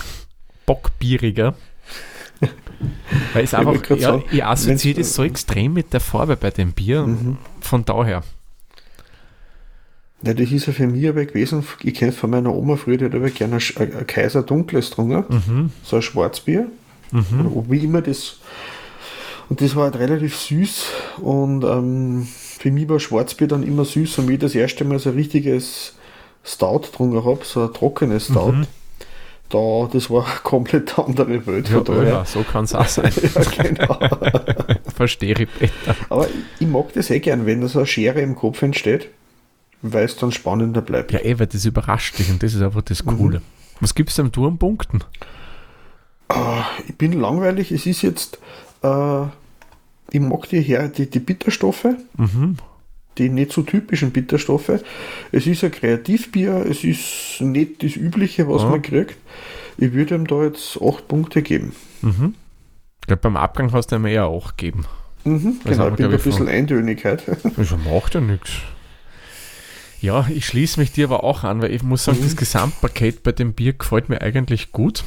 bockbieriger. 0.66 1.54
Weil 3.32 3.44
es 3.44 3.52
Ich 3.52 3.58
einfach, 3.58 3.82
grad 3.82 3.98
ja, 3.98 4.22
ich 4.30 4.44
assoziiere 4.44 4.98
das 5.00 5.14
so 5.14 5.24
extrem 5.24 5.72
mit 5.72 5.92
der 5.92 6.00
Farbe 6.00 6.36
bei 6.36 6.50
dem 6.50 6.72
Bier. 6.72 7.02
Mhm. 7.06 7.38
Von 7.60 7.84
daher. 7.84 8.22
Ja, 10.22 10.34
das 10.34 10.50
ist 10.50 10.66
ja 10.66 10.72
für 10.72 10.86
mich 10.86 11.08
aber 11.08 11.24
gewesen, 11.24 11.64
ich 11.82 11.94
kenne 11.94 12.12
es 12.12 12.18
von 12.18 12.30
meiner 12.30 12.54
Oma 12.54 12.76
früher, 12.76 12.96
die 12.98 13.04
hat 13.06 13.14
aber 13.14 13.30
gerne 13.30 13.56
ein, 13.76 14.06
Kaiser 14.06 14.42
Dunkles 14.42 14.90
getrunken, 14.90 15.24
Mhm. 15.28 15.72
so 15.82 15.96
ein 15.96 16.02
Schwarzbier. 16.02 16.66
Mhm. 17.12 17.64
Wie 17.68 17.84
immer 17.84 18.02
das. 18.02 18.36
Und 19.48 19.60
das 19.62 19.74
war 19.76 19.84
halt 19.84 19.96
relativ 19.96 20.36
süß 20.36 20.86
und 21.22 21.64
ähm, 21.64 22.26
für 22.58 22.70
mich 22.70 22.88
war 22.88 23.00
Schwarzbier 23.00 23.46
dann 23.48 23.62
immer 23.62 23.84
süß 23.86 24.18
und 24.18 24.28
wie 24.28 24.34
ich 24.34 24.38
das 24.40 24.54
erste 24.54 24.84
Mal 24.84 24.98
so 24.98 25.08
ein 25.08 25.14
richtiges 25.16 25.94
Stout 26.44 26.80
getrunken 26.80 27.24
habe, 27.24 27.40
so 27.44 27.62
ein 27.62 27.72
trockenes 27.72 28.26
Stout, 28.26 28.52
Mhm. 28.52 28.66
da, 29.48 29.88
das 29.90 30.10
war 30.10 30.26
eine 30.26 30.34
komplett 30.42 30.98
andere 30.98 31.46
Welt. 31.46 31.70
Ja, 31.70 31.80
daher. 31.80 32.02
ja, 32.08 32.24
so 32.26 32.42
kann 32.42 32.64
es 32.64 32.74
auch 32.74 32.86
sein. 32.86 33.10
ja, 33.34 33.62
genau. 33.62 33.98
Verstehe 34.94 35.34
ich 35.38 35.48
besser. 35.48 35.96
Aber 36.10 36.26
ich, 36.58 36.66
mag 36.66 36.92
das 36.92 37.08
eh 37.08 37.20
gern, 37.20 37.46
wenn 37.46 37.62
da 37.62 37.68
so 37.68 37.78
eine 37.78 37.86
Schere 37.86 38.20
im 38.20 38.34
Kopf 38.36 38.60
entsteht, 38.60 39.08
weil 39.80 40.04
es 40.04 40.16
dann 40.16 40.30
spannender 40.32 40.82
bleibt. 40.82 41.12
Ja, 41.12 41.20
eh, 41.20 41.38
weil 41.38 41.46
das 41.46 41.64
überrascht 41.64 42.18
dich 42.18 42.28
und 42.30 42.42
das 42.42 42.52
ist 42.52 42.60
einfach 42.60 42.82
das 42.82 43.02
Mhm. 43.02 43.16
Coole. 43.16 43.42
Was 43.80 43.94
gibt 43.94 44.10
es 44.10 44.16
denn 44.16 44.30
du 44.30 44.46
an 44.46 44.58
Punkten? 44.58 45.02
Ah, 46.28 46.64
ich 46.86 46.94
bin 46.96 47.12
langweilig, 47.12 47.72
es 47.72 47.86
ist 47.86 48.02
jetzt, 48.02 48.38
äh, 48.82 49.22
ich 50.10 50.20
mag 50.20 50.48
die, 50.50 50.60
her, 50.60 50.88
die, 50.88 51.08
die 51.08 51.20
Bitterstoffe, 51.20 51.86
Mhm. 52.16 52.56
die 53.16 53.28
nicht 53.30 53.52
so 53.52 53.62
typischen 53.62 54.10
Bitterstoffe. 54.10 54.80
Es 55.32 55.46
ist 55.46 55.64
ein 55.64 55.70
Kreativbier, 55.72 56.66
es 56.68 56.84
ist 56.84 57.40
nicht 57.40 57.82
das 57.82 57.96
Übliche, 57.96 58.48
was 58.48 58.62
Ja. 58.62 58.68
man 58.70 58.82
kriegt. 58.82 59.16
Ich 59.78 59.92
würde 59.92 60.14
ihm 60.16 60.26
da 60.26 60.42
jetzt 60.44 60.78
8 60.82 61.08
Punkte 61.08 61.42
geben. 61.42 61.72
Mhm. 62.02 62.34
Ich 63.00 63.06
glaube, 63.06 63.22
beim 63.22 63.36
Abgang 63.36 63.72
hast 63.72 63.88
du 63.92 63.96
ihm 63.96 64.04
eher 64.06 64.26
auch 64.26 64.56
gegeben. 64.56 64.84
Mhm, 65.24 65.60
Das 65.64 65.72
genau, 65.72 65.88
ich 65.88 65.94
bin 65.96 66.06
ein 66.06 66.12
bisschen 66.12 66.32
von- 66.32 66.48
Eintönigkeit. 66.48 67.22
Also 67.56 67.76
macht 67.90 68.14
ja 68.14 68.20
nichts. 68.20 68.50
Ja, 70.00 70.26
ich 70.32 70.46
schließe 70.46 70.78
mich 70.78 70.92
dir 70.92 71.06
aber 71.06 71.24
auch 71.24 71.42
an, 71.42 71.60
weil 71.60 71.72
ich 71.72 71.82
muss 71.82 72.04
sagen, 72.04 72.18
Mhm. 72.20 72.24
das 72.24 72.36
Gesamtpaket 72.36 73.22
bei 73.24 73.32
dem 73.32 73.52
Bier 73.52 73.72
gefällt 73.72 74.08
mir 74.08 74.20
eigentlich 74.22 74.70
gut. 74.72 75.02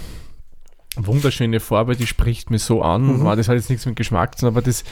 Wunderschöne 0.95 1.59
Farbe, 1.59 1.95
die 1.95 2.07
spricht 2.07 2.49
mir 2.51 2.59
so 2.59 2.81
an. 2.81 3.19
Mhm. 3.19 3.23
War 3.23 3.35
Das 3.35 3.47
hat 3.47 3.55
jetzt 3.55 3.69
nichts 3.69 3.85
mit 3.85 3.95
Geschmack 3.95 4.35
zu 4.37 4.41
tun, 4.41 4.49
aber 4.49 4.61
das 4.61 4.83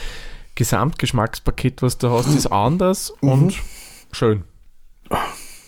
Gesamtgeschmackspaket, 0.55 1.81
was 1.81 1.97
du 1.97 2.09
hast, 2.09 2.27
ist 2.33 2.47
anders 2.47 3.13
Mhm. 3.21 3.29
und 3.31 3.55
schön. 4.11 4.43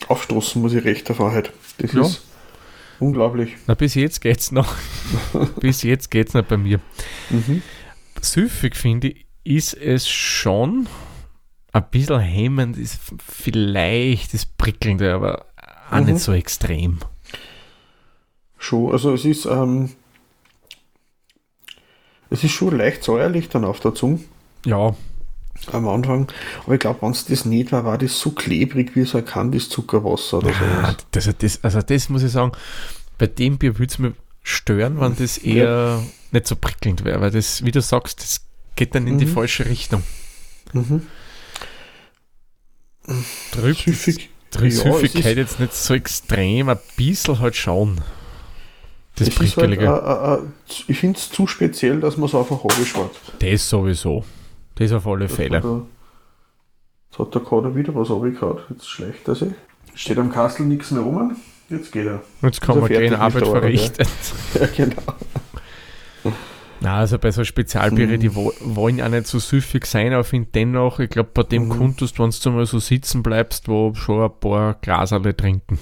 Aufstoßen 0.08 0.62
muss 0.62 0.74
ich 0.74 0.84
recht 0.84 1.10
davon 1.10 1.32
halt. 1.32 1.52
Das 1.78 1.94
Ja. 1.94 2.02
ist 2.02 2.22
unglaublich. 3.00 3.56
Na, 3.68 3.74
bis 3.74 3.96
jetzt 3.96 4.22
geht's 4.22 4.52
noch. 4.52 4.76
bis 5.60 5.84
jetzt 5.84 6.12
geht's 6.12 6.34
noch 6.34 6.44
bei 6.46 6.58
mir. 6.58 6.80
Mhm. 7.30 7.62
süffig 8.22 8.76
finde 8.76 9.08
ich, 9.10 9.26
ist 9.44 9.74
es 9.74 10.08
schon 10.08 10.88
ein 11.74 11.84
bisschen 11.90 12.20
hemmend, 12.20 12.78
ist 12.78 13.00
vielleicht 13.28 14.34
das 14.34 14.46
Prickelnde, 14.46 15.14
aber 15.14 15.46
auch 15.90 16.00
Mhm. 16.00 16.06
nicht 16.06 16.20
so 16.20 16.32
extrem. 16.34 17.00
Schon, 18.60 18.92
also 18.92 19.14
es 19.14 19.26
ist, 19.26 19.46
ähm, 19.46 19.90
es 22.32 22.44
ist 22.44 22.52
schon 22.52 22.76
leicht 22.78 23.04
säuerlich 23.04 23.50
dann 23.50 23.64
auf 23.66 23.80
der 23.80 23.94
Zunge 23.94 24.20
Ja, 24.66 24.96
am 25.72 25.88
Anfang. 25.88 26.28
Aber 26.64 26.74
ich 26.74 26.80
glaube, 26.80 27.04
wenn 27.04 27.12
es 27.12 27.26
das 27.26 27.46
nicht 27.46 27.72
war, 27.72 27.86
war 27.86 27.98
das 28.00 28.20
so 28.20 28.32
klebrig 28.32 28.96
wie 28.96 29.04
so 29.04 29.20
ein 29.20 29.26
Kandiszuckerwasser 29.26 30.40
oder 30.40 30.50
ah, 30.50 30.86
sowas. 30.88 30.96
das, 31.12 31.30
das, 31.38 31.64
also 31.64 31.82
das 31.84 32.10
muss 32.10 32.24
ich 32.24 32.32
sagen, 32.32 32.52
bei 33.20 33.28
dem 33.28 33.58
Bier 33.60 33.78
würde 33.78 33.92
es 33.92 34.00
mir 34.00 34.14
stören, 34.42 35.00
wenn 35.00 35.16
das 35.16 35.38
eher 35.38 36.02
nicht 36.32 36.48
so 36.48 36.56
prickelnd 36.56 37.04
wäre, 37.06 37.22
weil 37.22 37.30
das, 37.32 37.64
wie 37.64 37.72
du 37.72 37.80
sagst, 37.82 38.22
das 38.22 38.42
geht 38.76 38.96
dann 38.96 39.06
in 39.06 39.20
die 39.20 39.26
Mhm. 39.26 39.34
falsche 39.34 39.66
Richtung. 39.68 40.02
Mhm. 40.74 41.04
Trüb, 43.52 43.78
Süffig. 43.78 44.30
trüb, 44.52 44.72
Ja, 44.72 44.94
Süffigkeit 44.94 45.38
jetzt 45.38 45.60
nicht 45.60 45.74
so 45.74 45.94
extrem, 45.94 46.70
ein 46.70 46.80
bisschen 46.96 47.40
halt 47.40 47.56
schon. 47.56 48.00
Das 49.16 49.28
Es 49.28 49.40
ist 49.40 49.58
halt, 49.58 49.78
äh, 49.78 49.84
äh, 49.86 50.34
äh, 50.36 50.40
ich 50.88 50.98
finde 51.00 51.18
es 51.18 51.30
zu 51.30 51.46
speziell, 51.46 52.00
dass 52.00 52.18
man 52.18 52.28
es 52.30 52.36
einfach 52.36 52.64
abschwarzt. 52.64 53.20
das 53.40 53.70
sowieso. 53.70 54.24
Das 54.76 54.92
auf 54.94 55.06
alle 55.06 55.28
Das 55.28 55.36
Fälle. 55.36 55.58
hat 55.58 55.64
Jetzt 57.10 57.20
hat 57.20 57.36
der 57.36 57.42
Kader 57.42 57.76
wieder 57.76 57.94
was 57.94 58.10
abgehauen. 58.10 58.60
Jetzt 58.70 58.90
schleicht 58.90 59.28
er 59.28 59.36
sich. 59.36 59.52
Steht 59.96 60.18
am 60.18 60.32
Kastel 60.32 60.66
nichts 60.66 60.92
mehr 60.92 61.02
rum. 61.04 61.36
Jetzt 61.70 61.92
geht 61.92 62.06
er. 62.08 62.22
Jetzt 62.42 62.62
kann 62.62 62.78
er 62.78 62.82
man 62.82 62.90
gehen, 62.90 63.16
Arbeit 63.16 63.46
verrichtet. 63.48 64.08
Ja, 64.60 64.68
genau. 64.68 65.02
Na, 66.84 66.98
also 66.98 67.20
bei 67.20 67.30
so 67.32 67.44
Spezialbiere, 67.44 68.18
die 68.18 68.34
wo, 68.34 68.52
wollen 68.62 69.02
auch 69.02 69.10
nicht 69.10 69.28
so 69.28 69.38
süffig 69.38 69.86
sein, 69.86 70.14
aber 70.14 70.22
ich 70.22 70.28
finde 70.28 70.50
dennoch, 70.56 71.00
ich 71.00 71.10
glaube, 71.12 71.30
bei 71.34 71.44
dem 71.44 71.66
Mhm. 71.68 71.70
konntest 71.78 72.18
wenn 72.18 72.32
du 72.32 72.50
mal 72.52 72.66
so 72.66 72.80
sitzen 72.80 73.22
bleibst, 73.22 73.68
wo 73.68 73.94
schon 73.94 74.24
ein 74.24 74.32
paar 74.40 74.74
Glaserle 74.82 75.36
trinken. 75.38 75.78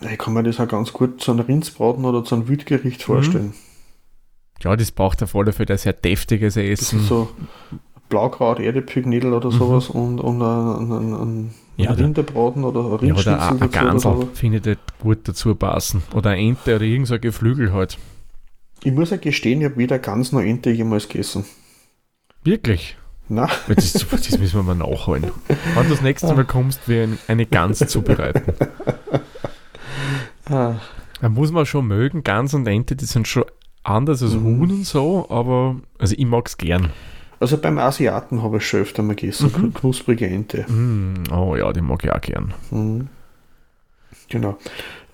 Ich 0.00 0.18
kann 0.18 0.34
mir 0.34 0.42
das 0.42 0.60
auch 0.60 0.68
ganz 0.68 0.92
gut 0.92 1.20
zu 1.22 1.32
einem 1.32 1.40
Rindsbraten 1.46 2.04
oder 2.04 2.24
zu 2.24 2.34
einem 2.34 2.44
Mhm. 2.44 2.48
Wildgericht 2.48 3.02
vorstellen. 3.02 3.54
Ja, 4.62 4.74
das 4.76 4.90
braucht 4.90 5.22
auf 5.22 5.34
alle 5.34 5.52
Fälle 5.52 5.72
ein 5.74 5.78
sehr 5.78 5.92
deftiges 5.92 6.54
Das 6.54 6.62
Essen. 6.64 7.00
ist 7.00 7.08
so 7.08 7.28
Blaukraut, 8.08 8.60
Erdäpfelknädel 8.60 9.32
oder 9.32 9.50
sowas 9.50 9.88
und, 9.88 10.20
und 10.20 10.40
ein, 10.42 10.90
ein, 10.92 11.14
ein, 11.14 11.42
Mhm. 11.44 11.50
Ja, 11.78 11.90
Rinderbraten 11.92 12.64
oder 12.64 12.98
ein 13.02 13.06
ja, 13.06 13.14
oder 13.14 13.50
ein, 13.50 13.60
ein 13.62 13.70
Gansel 13.70 14.12
so. 14.12 14.28
finde 14.32 14.56
ich 14.58 14.62
das 14.62 14.76
gut 14.98 15.28
dazu 15.28 15.54
passen. 15.54 16.02
Oder 16.14 16.30
eine 16.30 16.40
Ente 16.40 16.74
oder 16.76 16.84
irgend 16.84 17.06
so 17.08 17.14
ein 17.14 17.20
Geflügel 17.20 17.72
halt. 17.74 17.98
Ich 18.82 18.92
muss 18.92 19.10
ja 19.10 19.18
gestehen, 19.18 19.60
ich 19.60 19.66
habe 19.66 19.76
weder 19.76 19.98
Gans 19.98 20.32
noch 20.32 20.40
Ente 20.40 20.70
jemals 20.70 21.08
gegessen. 21.08 21.44
Wirklich. 22.44 22.96
Na, 23.28 23.48
Das, 23.66 23.92
das 23.92 24.38
müssen 24.38 24.54
wir 24.54 24.62
mal 24.62 24.74
nachholen. 24.76 25.30
Wenn 25.74 25.82
du 25.84 25.90
das 25.90 26.00
nächste 26.00 26.32
Mal 26.34 26.44
kommst, 26.44 26.86
wir 26.88 27.08
eine 27.28 27.44
Gans 27.44 27.80
zubereiten. 27.80 28.54
ah, 30.50 30.74
Da 31.20 31.28
muss 31.28 31.50
man 31.52 31.66
schon 31.66 31.86
mögen, 31.86 32.22
Gans 32.24 32.54
und 32.54 32.66
Ente, 32.66 32.96
die 32.96 33.04
sind 33.06 33.26
schon 33.28 33.44
anders 33.82 34.22
als 34.22 34.34
Mhm. 34.34 34.44
Huhn 34.44 34.70
und 34.70 34.84
so, 34.86 35.26
aber 35.30 35.76
also 35.98 36.14
ich 36.18 36.26
mag 36.26 36.46
es 36.48 36.56
gern. 36.58 36.90
also 37.40 37.56
beim 37.58 37.78
Asiaten 37.78 38.42
habe 38.42 38.56
ich 38.58 38.66
schon 38.66 38.80
öfter 38.80 39.02
mal 39.02 39.14
gegessen. 39.14 39.50
Mhm. 39.56 39.74
Knusprige 39.74 40.26
Ente. 40.26 40.62
Mm, 40.70 41.24
oh 41.32 41.54
ja, 41.56 41.72
die 41.72 41.80
mag 41.82 42.02
ich 42.04 42.10
auch 42.10 42.20
gern. 42.20 42.52
Mhm. 42.70 43.08
Genau. 44.28 44.58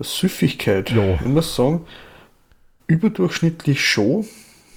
Süffigkeit. 0.01 0.91
Ja. 0.91 1.15
Ich 1.15 1.27
muss 1.27 1.55
sagen, 1.55 1.83
überdurchschnittlich 2.87 3.85
schon, 3.85 4.25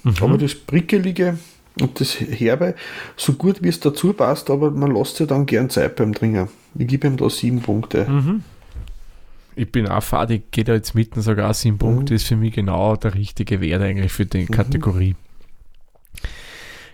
Mhm. 0.04 0.14
aber 0.20 0.38
das 0.38 0.54
Prickelige 0.54 1.38
Und 1.78 2.00
das 2.00 2.14
Herbe, 2.18 2.74
so 3.18 3.34
gut 3.34 3.62
wie 3.62 3.68
es 3.68 3.78
dazu 3.80 4.14
passt, 4.14 4.48
aber 4.48 4.70
man 4.70 4.94
lässt 4.94 5.16
sich 5.16 5.26
dann 5.26 5.44
gern 5.44 5.68
Zeit 5.68 5.94
beim 5.96 6.14
Trinken. 6.14 6.48
Ich 6.78 6.86
gebe 6.86 7.06
ihm 7.06 7.18
da 7.18 7.28
sieben 7.28 7.60
Punkte. 7.60 8.08
Mhm. 8.08 8.42
Ich 9.58 9.72
bin 9.72 9.88
auch 9.88 10.02
fad, 10.02 10.30
ich 10.30 10.42
gehe 10.50 10.64
da 10.64 10.74
jetzt 10.74 10.94
mitten 10.94 11.22
sogar 11.22 11.52
sieben 11.54 11.78
Punkte, 11.78 12.14
ist 12.14 12.26
für 12.26 12.36
mich 12.36 12.54
genau 12.54 12.94
der 12.96 13.14
richtige 13.14 13.60
Wert 13.62 13.82
eigentlich 13.82 14.12
für 14.12 14.26
die 14.26 14.44
Kategorie. 14.46 15.16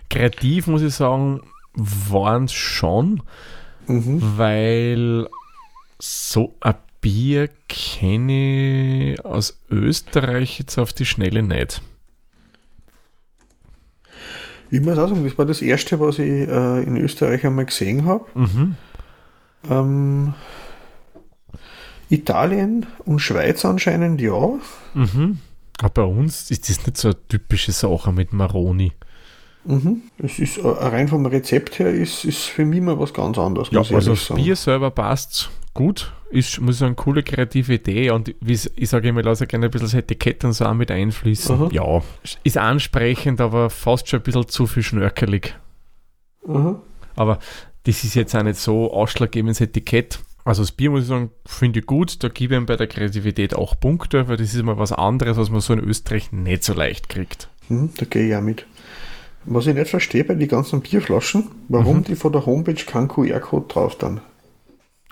Kreativ 0.09 0.67
muss 0.67 0.81
ich 0.81 0.93
sagen, 0.95 1.41
waren 1.75 2.45
es 2.45 2.53
schon, 2.53 3.21
Mhm. 3.87 4.21
weil 4.37 5.27
so 5.99 6.55
ein 6.61 6.75
Bier 7.01 7.49
kenne 7.67 9.11
ich 9.13 9.25
aus 9.25 9.59
Österreich 9.69 10.59
jetzt 10.59 10.77
auf 10.77 10.93
die 10.93 11.05
Schnelle 11.05 11.43
nicht. 11.43 11.81
Ich 14.71 14.81
muss 14.81 14.97
auch 14.97 15.09
sagen, 15.09 15.23
das 15.25 15.37
war 15.37 15.45
das 15.45 15.61
erste, 15.61 15.99
was 15.99 16.17
ich 16.17 16.47
äh, 16.47 16.83
in 16.83 16.97
Österreich 16.97 17.45
einmal 17.45 17.65
gesehen 17.65 18.05
habe. 18.05 18.25
Mhm. 18.33 18.75
Ähm, 19.69 20.33
Italien 22.09 22.85
und 23.05 23.19
Schweiz 23.19 23.65
anscheinend 23.65 24.21
ja. 24.21 24.53
Mhm. 24.93 25.39
Aber 25.79 25.89
bei 25.89 26.03
uns 26.03 26.51
ist 26.51 26.69
das 26.69 26.85
nicht 26.85 26.97
so 26.97 27.09
eine 27.09 27.27
typische 27.27 27.71
Sache 27.71 28.11
mit 28.11 28.33
Maroni. 28.33 28.91
Mhm. 29.65 30.01
Es 30.17 30.39
ist 30.39 30.57
äh, 30.57 30.67
rein 30.67 31.07
vom 31.07 31.25
Rezept 31.25 31.79
her 31.79 31.89
ist, 31.89 32.25
ist 32.25 32.45
für 32.45 32.65
mich 32.65 32.81
mal 32.81 32.99
was 32.99 33.13
ganz 33.13 33.37
anderes, 33.37 33.69
Ja, 33.71 33.79
also 33.79 34.11
das 34.11 34.27
sagen. 34.27 34.41
Bier 34.41 34.55
selber 34.55 34.91
passt 34.91 35.49
gut. 35.73 36.11
Ist, 36.29 36.59
muss 36.59 36.75
ich 36.75 36.79
sagen, 36.79 36.95
coole 36.95 37.21
kreative 37.21 37.75
Idee 37.75 38.09
und 38.09 38.33
ich 38.43 38.89
sage 38.89 39.09
immer, 39.09 39.19
ich 39.19 39.25
lasse 39.25 39.45
gerne 39.45 39.65
ein 39.65 39.71
bisschen 39.71 39.87
das 39.87 39.93
Etikett 39.93 40.43
und 40.43 40.53
so 40.53 40.65
auch 40.65 40.73
mit 40.73 40.89
einfließen. 40.89 41.55
Aha. 41.55 41.69
Ja, 41.71 42.01
ist 42.43 42.57
ansprechend, 42.57 43.39
aber 43.39 43.69
fast 43.69 44.09
schon 44.09 44.19
ein 44.19 44.23
bisschen 44.23 44.47
zu 44.47 44.65
viel 44.65 44.81
schnörkelig. 44.81 45.55
Mhm. 46.45 46.77
Aber 47.15 47.37
das 47.83 48.03
ist 48.03 48.15
jetzt 48.15 48.35
auch 48.35 48.43
nicht 48.43 48.59
so 48.59 48.91
ausschlaggebendes 48.91 49.61
Etikett. 49.61 50.19
Also 50.45 50.61
das 50.61 50.71
Bier, 50.71 50.89
muss 50.91 51.03
ich 51.03 51.07
sagen, 51.07 51.31
finde 51.45 51.79
ich 51.79 51.85
gut. 51.85 52.21
Da 52.23 52.27
gebe 52.29 52.53
ich 52.55 52.59
ihm 52.59 52.65
bei 52.65 52.75
der 52.75 52.87
Kreativität 52.87 53.55
auch 53.55 53.79
Punkte, 53.79 54.27
weil 54.27 54.37
das 54.37 54.53
ist 54.53 54.61
mal 54.63 54.77
was 54.77 54.91
anderes, 54.91 55.37
was 55.37 55.49
man 55.49 55.61
so 55.61 55.73
in 55.73 55.79
Österreich 55.79 56.31
nicht 56.31 56.63
so 56.63 56.73
leicht 56.73 57.07
kriegt. 57.09 57.47
Mhm, 57.69 57.91
da 57.97 58.05
gehe 58.05 58.27
ich 58.27 58.35
auch 58.35 58.41
mit. 58.41 58.65
Was 59.45 59.67
ich 59.67 59.73
nicht 59.75 59.89
verstehe 59.89 60.23
bei 60.23 60.35
den 60.35 60.47
ganzen 60.47 60.81
Bierflaschen, 60.81 61.49
warum 61.69 61.97
Mhm. 61.99 62.03
die 62.05 62.15
von 62.15 62.31
der 62.31 62.45
Homepage 62.45 62.73
kein 62.85 63.07
QR-Code 63.07 63.67
drauf 63.67 63.97
dann. 63.97 64.21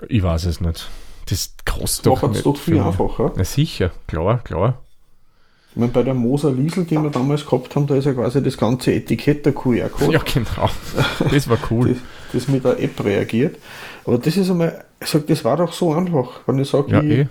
Ich 0.08 0.22
weiß 0.22 0.44
es 0.46 0.60
nicht. 0.60 0.90
Das 1.28 1.54
kostet 1.64 2.06
Das 2.06 2.20
doch 2.20 2.28
nicht. 2.30 2.44
doch 2.44 2.56
viel 2.56 2.78
einfacher. 2.80 3.32
Na 3.36 3.44
sicher, 3.44 3.90
klar, 4.08 4.38
klar. 4.42 4.82
Ich 5.70 5.76
meine, 5.76 5.92
bei 5.92 6.02
der 6.02 6.12
Moser 6.12 6.52
Liesel, 6.52 6.84
die 6.84 6.96
wir 7.00 7.08
damals 7.10 7.46
gehabt 7.46 7.74
haben, 7.76 7.86
da 7.86 7.94
ist 7.94 8.04
ja 8.04 8.12
quasi 8.12 8.42
das 8.42 8.58
ganze 8.58 8.92
Etikett 8.92 9.46
der 9.46 9.54
QR-Code. 9.54 10.12
Ja, 10.12 10.20
genau. 10.22 10.68
Das 11.30 11.48
war 11.48 11.56
cool. 11.70 11.88
das, 11.94 11.98
das 12.32 12.48
mit 12.48 12.64
der 12.64 12.80
App 12.82 13.02
reagiert. 13.04 13.56
Aber 14.04 14.18
das 14.18 14.36
ist 14.36 14.50
einmal, 14.50 14.84
ich 15.00 15.08
sag, 15.08 15.26
das 15.26 15.44
war 15.44 15.56
doch 15.56 15.72
so 15.72 15.92
einfach. 15.92 16.40
Wenn 16.46 16.58
ich 16.58 16.68
sage, 16.68 16.92
Ja, 16.92 17.00
ich 17.02 17.10
eh. 17.20 17.26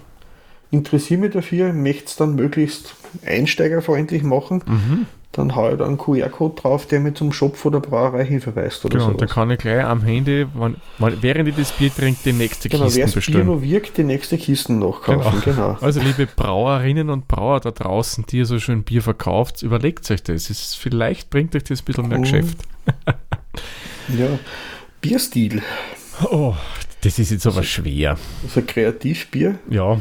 interessiere 0.71 1.19
mich 1.19 1.31
dafür, 1.31 1.73
möchte 1.73 2.05
es 2.05 2.15
dann 2.15 2.35
möglichst 2.35 2.95
einsteigerfreundlich 3.25 4.23
machen, 4.23 4.63
Mhm. 4.65 5.05
dann 5.33 5.55
haue 5.55 5.71
ich 5.73 5.77
da 5.77 5.85
einen 5.85 5.97
QR-Code 5.97 6.61
drauf, 6.61 6.85
der 6.87 6.99
mich 6.99 7.15
zum 7.15 7.31
Shop 7.31 7.55
von 7.57 7.71
der 7.71 7.79
Brauerei 7.79 8.25
hinverweist 8.25 8.83
oder 8.85 8.97
Genau, 8.97 9.09
und 9.11 9.21
da 9.21 9.25
sowas. 9.27 9.33
kann 9.33 9.49
ich 9.51 9.59
gleich 9.59 9.83
am 9.83 10.01
Handy, 10.03 10.45
wann, 10.53 10.75
wann, 10.99 11.17
während 11.21 11.47
ich 11.49 11.55
das 11.55 11.71
Bier 11.73 11.89
trinke, 11.93 12.19
die 12.25 12.33
nächste 12.33 12.67
Genau, 12.69 12.85
Kiste 12.85 13.05
bestellen. 13.05 13.47
noch 13.47 13.61
wirkt, 13.61 13.97
die 13.97 14.03
nächste 14.03 14.37
Kisten 14.37 14.79
nachkaufen. 14.79 15.41
Genau. 15.45 15.77
Also 15.81 15.99
liebe 16.01 16.25
Brauerinnen 16.25 17.09
und 17.09 17.27
Brauer 17.29 17.59
da 17.61 17.71
draußen, 17.71 18.25
die 18.27 18.39
ihr 18.39 18.45
so 18.45 18.59
schön 18.59 18.83
Bier 18.83 19.01
verkauft, 19.01 19.63
überlegt 19.63 20.09
euch 20.11 20.21
das. 20.23 20.43
Es 20.43 20.49
ist, 20.49 20.77
vielleicht 20.77 21.29
bringt 21.29 21.55
euch 21.55 21.63
das 21.63 21.81
ein 21.81 21.85
bisschen 21.85 22.07
mehr. 22.09 22.19
Geschäft. 22.19 22.57
Ja. 24.17 24.27
Bierstil. 25.01 25.61
Oh, 26.25 26.53
das 27.01 27.17
ist 27.19 27.31
jetzt 27.31 27.47
aber 27.47 27.63
schwer. 27.63 28.17
Das 28.43 28.51
ist 28.51 28.57
ein 28.57 28.67
Kreativbier. 28.67 29.59
Ja, 29.69 29.99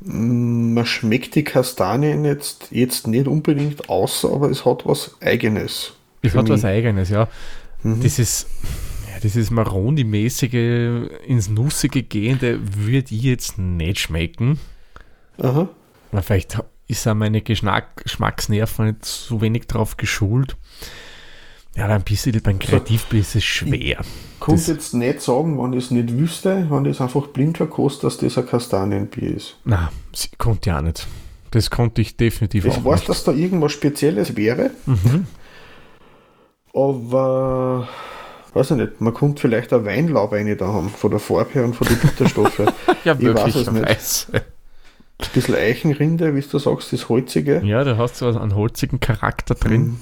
Mm, 0.00 0.74
Man 0.74 0.86
schmeckt 0.86 1.34
die 1.34 1.42
Kastanien 1.42 2.24
jetzt, 2.24 2.68
jetzt 2.70 3.08
nicht 3.08 3.26
unbedingt 3.26 3.88
außer, 3.88 4.30
aber 4.32 4.48
es 4.48 4.64
hat 4.64 4.86
was 4.86 5.16
Eigenes. 5.20 5.92
es 6.22 6.36
hat 6.36 6.48
was 6.48 6.62
mich. 6.62 6.70
Eigenes, 6.70 7.08
ja. 7.10 7.26
Mhm. 7.82 8.00
Dieses, 8.00 8.46
ja, 9.12 9.18
dieses 9.20 9.50
Maroni-mäßige, 9.50 11.10
ins 11.26 11.48
Nussige 11.48 12.04
gehende 12.04 12.60
würde 12.76 13.12
ich 13.12 13.22
jetzt 13.22 13.58
nicht 13.58 13.98
schmecken. 13.98 14.60
Aha. 15.38 15.68
Vielleicht 16.22 16.58
ist 16.86 17.06
auch 17.08 17.14
meine 17.14 17.42
Geschmack, 17.42 18.04
Geschmacksnerven 18.04 18.86
nicht 18.86 19.04
so 19.04 19.40
wenig 19.40 19.66
drauf 19.66 19.96
geschult. 19.96 20.56
Ja, 21.78 21.86
ein 21.86 22.02
bisschen 22.02 22.40
beim 22.42 22.58
Kreativbier 22.58 23.20
ist 23.20 23.36
es 23.36 23.44
schwer. 23.44 23.98
Konnte 24.40 24.60
Das- 24.60 24.66
jetzt 24.66 24.94
nicht 24.94 25.22
sagen, 25.22 25.62
wenn 25.62 25.72
ich 25.74 25.84
es 25.84 25.90
nicht 25.92 26.12
wüsste, 26.18 26.66
wenn 26.70 26.84
ich 26.86 26.92
es 26.96 27.00
einfach 27.00 27.28
blind 27.28 27.56
verkostet, 27.58 28.02
dass 28.04 28.18
das 28.18 28.36
ein 28.36 28.46
Kastanienbier 28.46 29.36
ist. 29.36 29.56
Na, 29.64 29.90
konnte 30.38 30.70
ja 30.70 30.82
nicht. 30.82 31.06
Das 31.52 31.70
konnte 31.70 32.00
ich 32.02 32.16
definitiv 32.16 32.64
Ich 32.64 32.72
auch 32.78 32.84
weiß, 32.84 33.00
nicht. 33.00 33.08
dass 33.08 33.24
da 33.24 33.32
irgendwas 33.32 33.72
Spezielles 33.72 34.36
wäre, 34.36 34.70
Mhm. 34.86 35.26
aber 36.74 37.88
weiß 38.54 38.72
ich 38.72 38.76
nicht, 38.76 39.00
man 39.00 39.14
könnte 39.14 39.40
vielleicht 39.40 39.72
eine 39.72 39.84
Weinlaube 39.84 40.36
rein 40.36 40.56
da 40.58 40.66
haben, 40.66 40.88
von 40.90 41.10
der 41.10 41.20
Farbe 41.20 41.50
her 41.54 41.64
und 41.64 41.74
von 41.76 41.86
den 41.86 41.98
Bitterstoffen. 41.98 42.66
Ja, 43.04 43.16
ich 43.18 43.24
weiß 43.34 43.54
es 43.54 43.54
nicht. 43.54 43.72
möglicherweise. 43.72 44.32
Ein 45.20 45.28
bisschen 45.34 45.54
Eichenrinde, 45.54 46.34
wie 46.34 46.40
du 46.40 46.58
sagst, 46.58 46.92
das 46.92 47.08
Holzige. 47.08 47.60
Ja, 47.64 47.82
da 47.84 47.96
hast 47.96 48.20
du 48.20 48.26
also 48.26 48.38
einen 48.40 48.54
holzigen 48.54 49.00
Charakter 49.00 49.54
drin. 49.54 49.80
Mhm. 49.82 50.00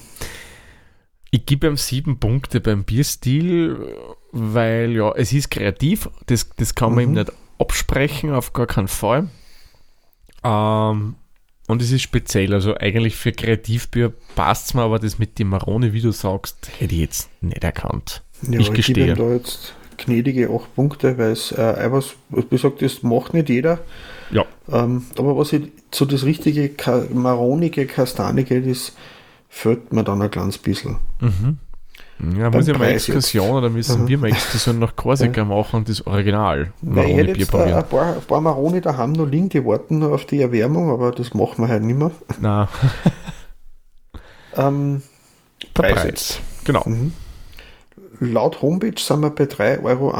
Ich 1.36 1.44
gebe 1.44 1.66
ihm 1.66 1.76
sieben 1.76 2.18
Punkte 2.18 2.60
beim 2.62 2.84
Bierstil, 2.84 3.76
weil 4.32 4.92
ja, 4.92 5.12
es 5.14 5.34
ist 5.34 5.50
kreativ, 5.50 6.08
das, 6.26 6.48
das 6.56 6.74
kann 6.74 6.94
man 6.94 7.04
ihm 7.04 7.10
Mhm. 7.10 7.16
nicht 7.16 7.32
absprechen, 7.58 8.32
auf 8.32 8.54
gar 8.54 8.66
keinen 8.66 8.88
Fall. 8.88 9.28
Ähm, 10.42 11.16
und 11.68 11.82
es 11.82 11.90
ist 11.92 12.00
speziell, 12.02 12.54
also 12.54 12.74
eigentlich 12.76 13.16
für 13.16 13.32
Kreativbier 13.32 14.14
passt 14.34 14.68
es 14.68 14.74
mir, 14.74 14.82
aber 14.82 14.98
das 14.98 15.18
mit 15.18 15.38
dem 15.38 15.48
Maroni, 15.48 15.92
wie 15.92 16.00
du 16.00 16.10
sagst, 16.10 16.70
hätte 16.78 16.94
ich 16.94 17.00
jetzt 17.02 17.28
nicht 17.42 17.62
erkannt. 17.62 18.22
Ja, 18.42 18.58
ich 18.60 18.70
ich 18.70 18.72
gebe 18.72 18.76
gestehe. 18.76 19.08
ihm 19.08 19.16
da 19.16 19.34
jetzt 19.34 19.74
gnädige 19.98 20.48
8 20.50 20.74
Punkte, 20.74 21.18
weil 21.18 21.32
es 21.32 21.52
äh, 21.52 21.62
etwas, 21.62 22.14
wie 22.30 22.42
gesagt, 22.48 22.80
das 22.80 23.02
macht 23.02 23.34
nicht 23.34 23.50
jeder. 23.50 23.80
Ja. 24.30 24.46
Ähm, 24.72 25.04
aber 25.18 25.36
was 25.36 25.52
ich 25.52 25.64
so 25.92 26.06
das 26.06 26.24
richtige 26.24 26.70
Ka 26.70 27.04
maronige, 27.12 27.86
kastanige, 27.86 28.62
das 28.62 28.92
fällt 29.48 29.92
mir 29.92 30.04
dann 30.04 30.22
ein 30.22 30.30
kleines 30.30 30.58
bisschen. 30.58 30.96
Mhm. 31.20 31.58
Ja, 32.38 32.48
muss 32.50 32.66
ich 32.66 32.78
mal 32.78 32.86
Exkursion 32.88 33.50
oder 33.50 33.68
müssen 33.68 34.02
Mhm. 34.04 34.08
wir 34.08 34.18
mal 34.18 34.28
Exkursion 34.28 34.78
nach 34.78 34.96
Korsika 34.96 35.44
machen 35.44 35.84
das 35.84 36.06
Original 36.06 36.72
Weil 36.80 37.10
ich 37.10 37.16
hätte 37.16 37.38
jetzt 37.38 37.52
da 37.52 37.64
ein 37.78 37.88
paar, 37.88 38.14
ein 38.16 38.22
paar 38.22 38.40
Maroni 38.40 38.80
daheim 38.80 39.12
noch 39.12 39.26
liegen, 39.26 39.50
die 39.50 39.62
warten 39.64 39.98
noch 39.98 40.12
auf 40.12 40.24
die 40.24 40.40
Erwärmung, 40.40 40.90
aber 40.90 41.10
das 41.12 41.34
machen 41.34 41.64
wir 41.64 41.68
halt 41.68 41.82
nicht 41.82 41.98
mehr. 41.98 42.10
Na, 42.40 42.68
Ähm, 44.56 45.02
der 45.62 45.82
Preis 45.82 45.92
Preis. 45.92 46.04
jetzt. 46.06 46.40
Genau. 46.64 46.82
Mhm. 46.86 47.12
Laut 48.20 48.62
Homepage 48.62 48.98
sind 48.98 49.20
wir 49.20 49.28
bei 49.30 49.44
3,91 49.44 49.82
Euro. 49.84 50.14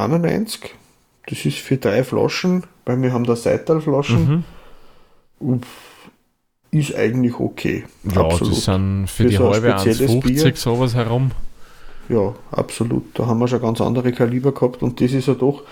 Das 1.29 1.45
ist 1.47 1.59
für 1.59 1.79
drei 1.79 2.05
Flaschen, 2.05 2.65
weil 2.85 3.01
wir 3.01 3.13
haben 3.15 3.25
da 3.25 3.35
Seitalflaschen. 3.35 4.45
Mhm. 5.41 5.65
Ist 6.71 6.95
eigentlich 6.95 7.39
okay. 7.39 7.85
Ja, 8.15 8.29
das 8.29 8.65
sind 8.65 9.07
für, 9.09 9.23
Für 9.25 9.29
die 9.29 9.37
so 9.37 9.51
halbe 9.51 9.71
spezielles 9.79 10.11
1,50 10.11 10.21
Bier. 10.23 10.53
sowas 10.57 10.95
herum. 10.95 11.31
Ja, 12.09 12.35
absolut. 12.51 13.05
Da 13.19 13.27
haben 13.27 13.39
wir 13.39 13.49
schon 13.49 13.61
ganz 13.63 13.81
andere 13.81 14.13
Kaliber 14.13 14.53
gehabt 14.53 14.83
und 14.83 15.01
das 15.01 15.13
ist 15.13 15.27
ja 15.29 15.35
doch 15.35 15.63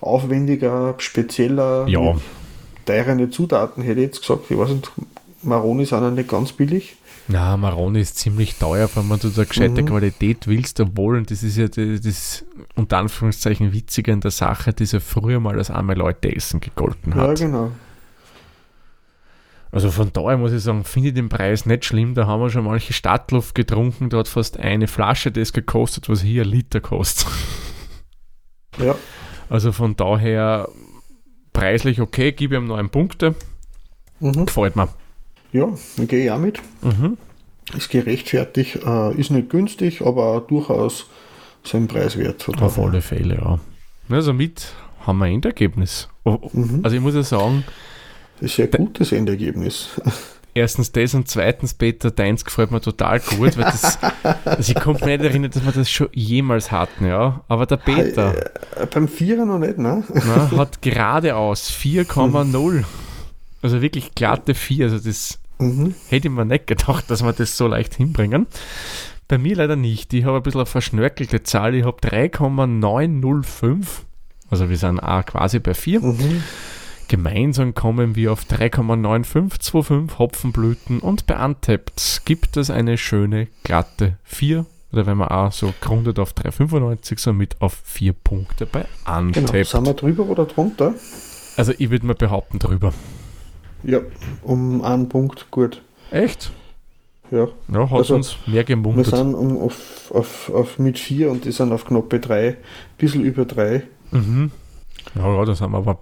aufwendiger, 0.00 0.94
spezieller, 0.98 1.86
Ja. 1.88 2.16
teurere 2.84 3.30
Zutaten, 3.30 3.82
hätte 3.82 4.00
ich 4.00 4.06
jetzt 4.06 4.20
gesagt. 4.20 4.50
Ich 4.50 4.56
weiß 4.58 4.70
nicht, 4.70 4.90
Maroni 5.42 5.84
sind 5.84 6.02
ja 6.02 6.10
nicht 6.10 6.28
ganz 6.28 6.52
billig. 6.52 6.96
Na, 7.28 7.56
Maroni 7.56 8.00
ist 8.00 8.18
ziemlich 8.18 8.54
teuer, 8.56 8.88
wenn 8.94 9.08
man 9.08 9.18
da 9.18 9.28
eine 9.34 9.46
gescheite 9.46 9.82
Mhm. 9.82 9.86
Qualität 9.86 10.46
willst, 10.46 10.78
obwohl, 10.78 11.16
und 11.16 11.30
das 11.30 11.42
ist 11.42 11.56
ja 11.56 11.66
das, 11.66 12.00
das 12.00 12.44
unter 12.76 12.98
Anführungszeichen 12.98 13.72
Witzige 13.72 14.12
an 14.12 14.20
der 14.20 14.30
Sache, 14.30 14.72
das 14.72 14.92
ja 14.92 15.00
früher 15.00 15.40
mal 15.40 15.58
als 15.58 15.70
arme 15.70 15.94
Leute 15.94 16.34
essen 16.34 16.60
gegolten 16.60 17.12
Ja, 17.16 17.22
hat. 17.28 17.38
genau. 17.40 17.72
Also 19.76 19.90
von 19.90 20.10
daher 20.10 20.38
muss 20.38 20.52
ich 20.52 20.62
sagen, 20.62 20.84
finde 20.84 21.08
ich 21.10 21.14
den 21.14 21.28
Preis 21.28 21.66
nicht 21.66 21.84
schlimm. 21.84 22.14
Da 22.14 22.26
haben 22.26 22.40
wir 22.40 22.48
schon 22.48 22.64
manche 22.64 22.94
Stadtluft 22.94 23.54
getrunken, 23.54 24.08
da 24.08 24.16
hat 24.16 24.26
fast 24.26 24.58
eine 24.58 24.86
Flasche 24.86 25.30
das 25.30 25.52
gekostet, 25.52 26.08
was 26.08 26.22
hier 26.22 26.44
ein 26.44 26.48
Liter 26.48 26.80
kostet. 26.80 27.26
Ja, 28.78 28.94
Also 29.50 29.72
von 29.72 29.94
daher 29.96 30.68
preislich 31.52 32.00
okay, 32.00 32.32
gebe 32.32 32.56
ihm 32.56 32.66
neun 32.66 32.88
Punkte. 32.88 33.34
mhm. 34.20 34.46
Gefällt 34.46 34.76
mir. 34.76 34.88
ja 35.52 35.68
da 35.98 36.04
gehe 36.06 36.24
ich 36.24 36.30
auch 36.30 36.38
mit. 36.38 36.60
Mhm. 36.80 37.18
Ist 37.76 37.90
gerechtfertigt, 37.90 38.76
äh, 38.82 39.14
ist 39.14 39.30
nicht 39.30 39.50
günstig, 39.50 40.00
aber 40.00 40.42
durchaus 40.48 41.06
seinen 41.64 41.86
Preis 41.86 42.16
wert. 42.16 42.48
Auf 42.62 42.78
alle 42.78 43.02
Fälle, 43.02 43.34
ja. 43.36 43.58
Na, 44.08 44.22
somit 44.22 44.72
haben 45.06 45.18
wir 45.18 45.26
ein 45.26 45.34
Endergebnis. 45.34 46.08
Oh, 46.24 46.38
oh, 46.40 46.50
Mhm. 46.54 46.80
Also 46.82 46.96
ich 46.96 47.02
muss 47.02 47.14
ja 47.14 47.22
sagen, 47.22 47.62
Das 48.40 48.50
ist 48.50 48.60
ein 48.60 48.70
sehr 48.70 48.78
gutes 48.78 49.12
Endergebnis. 49.12 49.90
Erstens 50.56 50.90
das 50.90 51.12
und 51.12 51.28
zweitens, 51.28 51.74
Peter, 51.74 52.10
deins 52.10 52.42
gefällt 52.42 52.70
mir 52.70 52.80
total 52.80 53.20
gut, 53.20 53.58
weil 53.58 53.64
das, 53.64 53.98
also 54.46 54.72
ich 54.72 54.80
konnte 54.80 55.04
mich 55.04 55.18
nicht 55.18 55.28
erinnern, 55.28 55.50
dass 55.50 55.62
wir 55.62 55.72
das 55.72 55.90
schon 55.90 56.08
jemals 56.12 56.72
hatten, 56.72 57.06
ja. 57.06 57.44
Aber 57.48 57.66
der 57.66 57.76
Peter. 57.76 58.34
Äh, 58.74 58.86
beim 58.86 59.06
Vierer 59.06 59.44
noch 59.44 59.58
nicht, 59.58 59.76
ne? 59.76 60.02
Na, 60.14 60.50
hat 60.56 60.80
geradeaus 60.80 61.70
4,0. 61.70 62.84
Also 63.60 63.82
wirklich 63.82 64.14
glatte 64.14 64.54
4. 64.54 64.86
Also 64.86 64.98
das 64.98 65.38
mhm. 65.58 65.94
hätte 66.08 66.28
ich 66.28 66.32
mir 66.32 66.46
nicht 66.46 66.66
gedacht, 66.66 67.10
dass 67.10 67.22
wir 67.22 67.34
das 67.34 67.58
so 67.58 67.66
leicht 67.66 67.94
hinbringen. 67.94 68.46
Bei 69.28 69.36
mir 69.36 69.56
leider 69.56 69.76
nicht. 69.76 70.14
Ich 70.14 70.24
habe 70.24 70.38
ein 70.38 70.42
bisschen 70.42 70.60
eine 70.60 70.66
verschnörkelte 70.66 71.42
Zahl. 71.42 71.74
Ich 71.74 71.84
habe 71.84 72.00
3,905. 72.00 74.06
Also 74.48 74.70
wir 74.70 74.78
sind 74.78 75.00
auch 75.00 75.26
quasi 75.26 75.58
bei 75.58 75.74
4. 75.74 76.00
Mhm. 76.00 76.42
Gemeinsam 77.08 77.74
kommen 77.74 78.16
wir 78.16 78.32
auf 78.32 78.44
3,9525 78.44 80.18
Hopfenblüten 80.18 80.98
und 80.98 81.26
bei 81.26 81.42
Untapped 81.44 82.22
gibt 82.24 82.56
es 82.56 82.68
eine 82.68 82.98
schöne 82.98 83.46
glatte 83.62 84.16
4 84.24 84.66
oder 84.92 85.06
wenn 85.06 85.16
man 85.16 85.28
auch 85.28 85.52
so 85.52 85.72
grundet 85.80 86.18
auf 86.18 86.32
3,95 86.32 87.20
somit 87.20 87.60
auf 87.60 87.80
4 87.84 88.12
Punkte 88.12 88.66
bei 88.66 88.86
Untapped. 89.06 89.52
Genau. 89.52 89.64
Sind 89.64 89.86
wir 89.86 89.94
drüber 89.94 90.24
oder 90.24 90.46
drunter? 90.46 90.94
Also 91.56 91.72
ich 91.78 91.90
würde 91.90 92.06
mal 92.06 92.14
behaupten 92.14 92.58
drüber. 92.58 92.92
Ja, 93.84 94.00
um 94.42 94.82
einen 94.82 95.08
Punkt 95.08 95.50
gut. 95.52 95.82
Echt? 96.10 96.50
Ja. 97.30 97.46
Ja, 97.72 97.90
hat 97.90 97.98
also, 97.98 98.16
uns 98.16 98.36
mehr 98.46 98.64
gemuntert. 98.64 99.12
Wir 99.12 99.18
sind 99.18 99.34
um, 99.34 99.58
auf, 99.58 100.10
auf, 100.12 100.50
auf 100.52 100.78
mit 100.80 100.98
4 100.98 101.30
und 101.30 101.44
die 101.44 101.52
sind 101.52 101.72
auf 101.72 101.84
knappe 101.84 102.18
3, 102.18 102.48
ein 102.48 102.56
bisschen 102.98 103.22
über 103.22 103.44
3. 103.44 103.84
Mhm. 104.10 104.50
Ja, 105.14 105.34
ja, 105.34 105.44
da 105.44 105.54
sind 105.54 105.70
wir 105.70 105.78
aber 105.78 105.98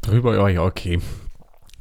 drüber, 0.00 0.36
ja, 0.36 0.48
ja, 0.48 0.62
okay. 0.62 1.00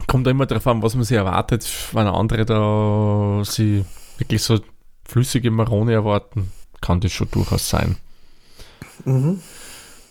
Kommt 0.08 0.28
immer 0.28 0.46
darauf 0.46 0.68
an, 0.68 0.82
was 0.82 0.96
man 0.96 1.04
sich 1.04 1.18
erwartet, 1.18 1.68
wenn 1.94 2.08
andere 2.08 2.46
da 2.46 3.44
sie 3.44 3.86
wirklich 4.18 4.42
so 4.42 4.60
flüssige 5.06 5.52
Marone 5.52 5.94
erwarten, 5.94 6.52
kann 6.82 7.00
das 7.00 7.12
schon 7.12 7.30
durchaus 7.32 7.70
sein. 7.70 7.98
Mhm. 9.06 9.42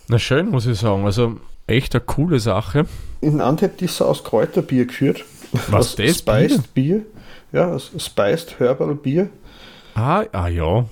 Na 0.07 0.19
schön, 0.19 0.49
muss 0.49 0.65
ich 0.65 0.79
sagen. 0.79 1.05
Also 1.05 1.37
echt 1.67 1.93
eine 1.95 2.03
coole 2.03 2.39
Sache. 2.39 2.85
In 3.21 3.41
Antep 3.41 3.81
ist 3.81 4.01
aus 4.01 4.23
Kräuterbier 4.23 4.85
geführt. 4.85 5.23
Was 5.69 5.95
das? 5.95 6.19
Spiced 6.19 6.73
Bier? 6.73 7.03
Bier? 7.03 7.05
Ja, 7.51 7.79
Spiced 7.79 8.59
Herbal 8.59 8.95
Bier. 8.95 9.29
Ah, 9.95 10.23
ah 10.31 10.47
ja. 10.47 10.85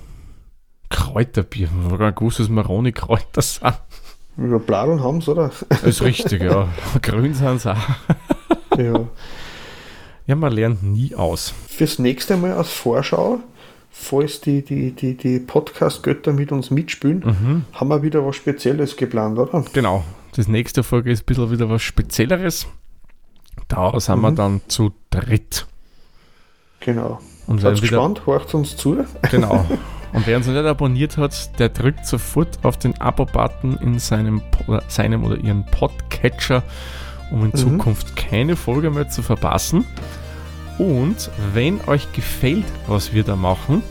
Kräuterbier. 0.90 1.68
Ich 1.68 1.84
habe 1.84 1.98
gar 1.98 2.06
nicht 2.06 2.18
gewusst, 2.18 2.40
dass 2.40 2.48
Maroni 2.48 2.92
Kräuter 2.92 3.42
sind. 3.42 3.74
Über 4.38 4.60
Bladeln 4.60 5.02
haben 5.02 5.20
sie, 5.20 5.32
oder? 5.32 5.50
Das 5.68 5.82
ist 5.82 6.02
richtig, 6.02 6.42
ja. 6.42 6.68
Grün 7.02 7.34
sind 7.34 7.60
sie 7.60 7.72
auch. 7.72 8.78
ja. 8.78 9.08
Ja, 10.26 10.36
man 10.36 10.52
lernt 10.52 10.82
nie 10.82 11.14
aus. 11.14 11.54
Fürs 11.68 11.98
nächste 11.98 12.36
Mal 12.36 12.52
als 12.52 12.70
Vorschau, 12.70 13.40
falls 13.90 14.40
die, 14.40 14.62
die, 14.62 14.92
die, 14.92 15.16
die 15.16 15.40
Podcast-Götter 15.40 16.32
mit 16.32 16.52
uns 16.52 16.70
mitspielen, 16.70 17.20
mhm. 17.20 17.64
haben 17.72 17.88
wir 17.88 18.02
wieder 18.02 18.24
was 18.24 18.36
Spezielles 18.36 18.96
geplant, 18.96 19.38
oder? 19.38 19.64
Genau. 19.72 20.04
Das 20.36 20.46
nächste 20.46 20.84
Folge 20.84 21.10
ist 21.10 21.22
ein 21.22 21.26
bisschen 21.26 21.50
wieder 21.50 21.68
was 21.68 21.82
Spezielleres. 21.82 22.68
Da 23.66 23.98
sind 23.98 24.18
mhm. 24.18 24.22
wir 24.22 24.32
dann 24.32 24.60
zu 24.68 24.92
dritt. 25.10 25.66
Genau. 26.80 27.20
Und 27.48 27.60
Seid 27.60 27.80
gespannt, 27.80 28.26
horcht 28.26 28.54
uns 28.54 28.76
zu. 28.76 29.04
Genau. 29.30 29.66
Und 30.12 30.26
wer 30.26 30.36
uns 30.36 30.46
nicht 30.46 30.56
abonniert 30.56 31.16
hat, 31.16 31.58
der 31.58 31.68
drückt 31.68 32.06
sofort 32.06 32.58
auf 32.62 32.78
den 32.78 32.98
Abo-Button 33.00 33.78
in 33.78 33.98
seinem, 33.98 34.42
seinem 34.88 35.24
oder 35.24 35.36
ihren 35.36 35.64
Podcatcher, 35.64 36.62
um 37.30 37.44
in 37.44 37.48
mhm. 37.48 37.54
Zukunft 37.54 38.16
keine 38.16 38.56
Folge 38.56 38.90
mehr 38.90 39.08
zu 39.08 39.22
verpassen. 39.22 39.84
Und 40.78 41.30
wenn 41.52 41.80
euch 41.86 42.10
gefällt, 42.12 42.64
was 42.86 43.12
wir 43.12 43.24
da 43.24 43.36
machen, 43.36 43.82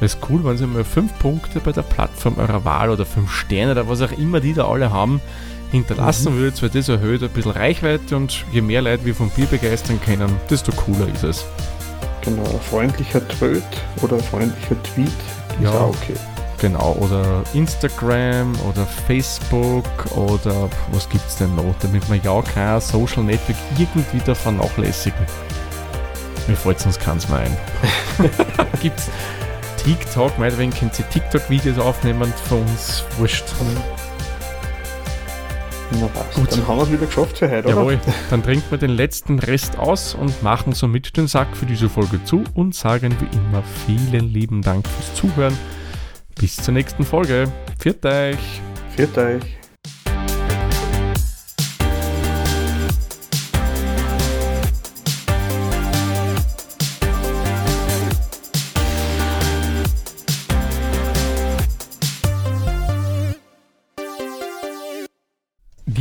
wäre 0.00 0.06
es 0.06 0.18
cool, 0.28 0.44
wenn 0.44 0.58
ihr 0.58 0.66
mal 0.66 0.84
5 0.84 1.18
Punkte 1.18 1.60
bei 1.60 1.72
der 1.72 1.82
Plattform 1.82 2.38
eurer 2.38 2.64
Wahl 2.64 2.90
oder 2.90 3.06
5 3.06 3.30
Sterne 3.30 3.72
oder 3.72 3.88
was 3.88 4.02
auch 4.02 4.12
immer 4.12 4.40
die 4.40 4.52
da 4.52 4.66
alle 4.66 4.90
haben, 4.90 5.20
hinterlassen 5.70 6.34
mhm. 6.34 6.38
würdet, 6.38 6.62
weil 6.62 6.68
das 6.70 6.88
erhöht 6.88 7.22
ein 7.22 7.30
bisschen 7.30 7.52
Reichweite 7.52 8.16
und 8.16 8.44
je 8.52 8.60
mehr 8.60 8.82
Leute 8.82 9.04
wir 9.04 9.14
vom 9.14 9.30
Bier 9.30 9.46
begeistern 9.46 10.00
können, 10.04 10.30
desto 10.50 10.72
cooler 10.72 11.08
ist 11.12 11.24
es. 11.24 11.44
Genau, 12.22 12.42
ein 12.42 12.60
freundlicher 12.60 13.26
Tweet 13.28 13.62
oder 14.02 14.16
ein 14.16 14.22
freundlicher 14.22 14.82
Tweet 14.82 15.12
ja, 15.60 15.70
auch 15.70 15.88
okay. 15.88 16.14
Genau, 16.58 16.96
oder 17.00 17.42
Instagram 17.52 18.54
oder 18.68 18.86
Facebook 19.06 19.84
oder 20.16 20.70
was 20.90 21.08
gibt 21.08 21.26
es 21.28 21.36
denn 21.36 21.54
noch, 21.54 21.74
damit 21.80 22.08
wir 22.10 22.16
ja 22.16 22.40
kein 22.42 22.80
Social 22.80 23.22
Network 23.24 23.58
irgendwie 23.78 24.22
da 24.24 24.34
vernachlässigen. 24.34 25.26
Mir 26.46 26.56
fällt 26.56 26.80
sonst 26.80 27.00
keins 27.00 27.28
mehr 27.28 27.40
ein. 27.40 27.56
gibt 28.80 28.98
es 28.98 29.10
TikTok, 29.84 30.38
meinetwegen 30.38 30.72
können 30.72 30.90
Sie 30.92 31.02
TikTok-Videos 31.02 31.78
aufnehmen 31.78 32.32
von 32.48 32.62
uns, 32.62 33.04
wurscht. 33.18 33.44
Na 35.92 36.08
was, 36.14 36.34
Gut. 36.34 36.52
dann 36.52 36.66
haben 36.66 36.78
wir 36.78 36.82
es 36.82 36.92
wieder 36.92 37.06
geschafft 37.06 37.38
für 37.38 37.50
heute, 37.50 37.68
Jawohl, 37.68 37.94
oder? 37.94 38.14
dann 38.30 38.42
trinken 38.42 38.70
wir 38.70 38.78
den 38.78 38.90
letzten 38.90 39.38
Rest 39.38 39.78
aus 39.78 40.14
und 40.14 40.42
machen 40.42 40.72
somit 40.72 41.16
den 41.16 41.28
Sack 41.28 41.56
für 41.56 41.66
diese 41.66 41.88
Folge 41.88 42.22
zu 42.24 42.44
und 42.54 42.74
sagen 42.74 43.16
wie 43.20 43.36
immer 43.36 43.62
vielen 43.86 44.32
lieben 44.32 44.62
Dank 44.62 44.86
fürs 44.86 45.14
Zuhören. 45.14 45.56
Bis 46.38 46.56
zur 46.56 46.74
nächsten 46.74 47.04
Folge. 47.04 47.50
Viert 47.78 48.04
euch! 48.04 48.60
Viert 48.96 49.16
euch! 49.16 49.65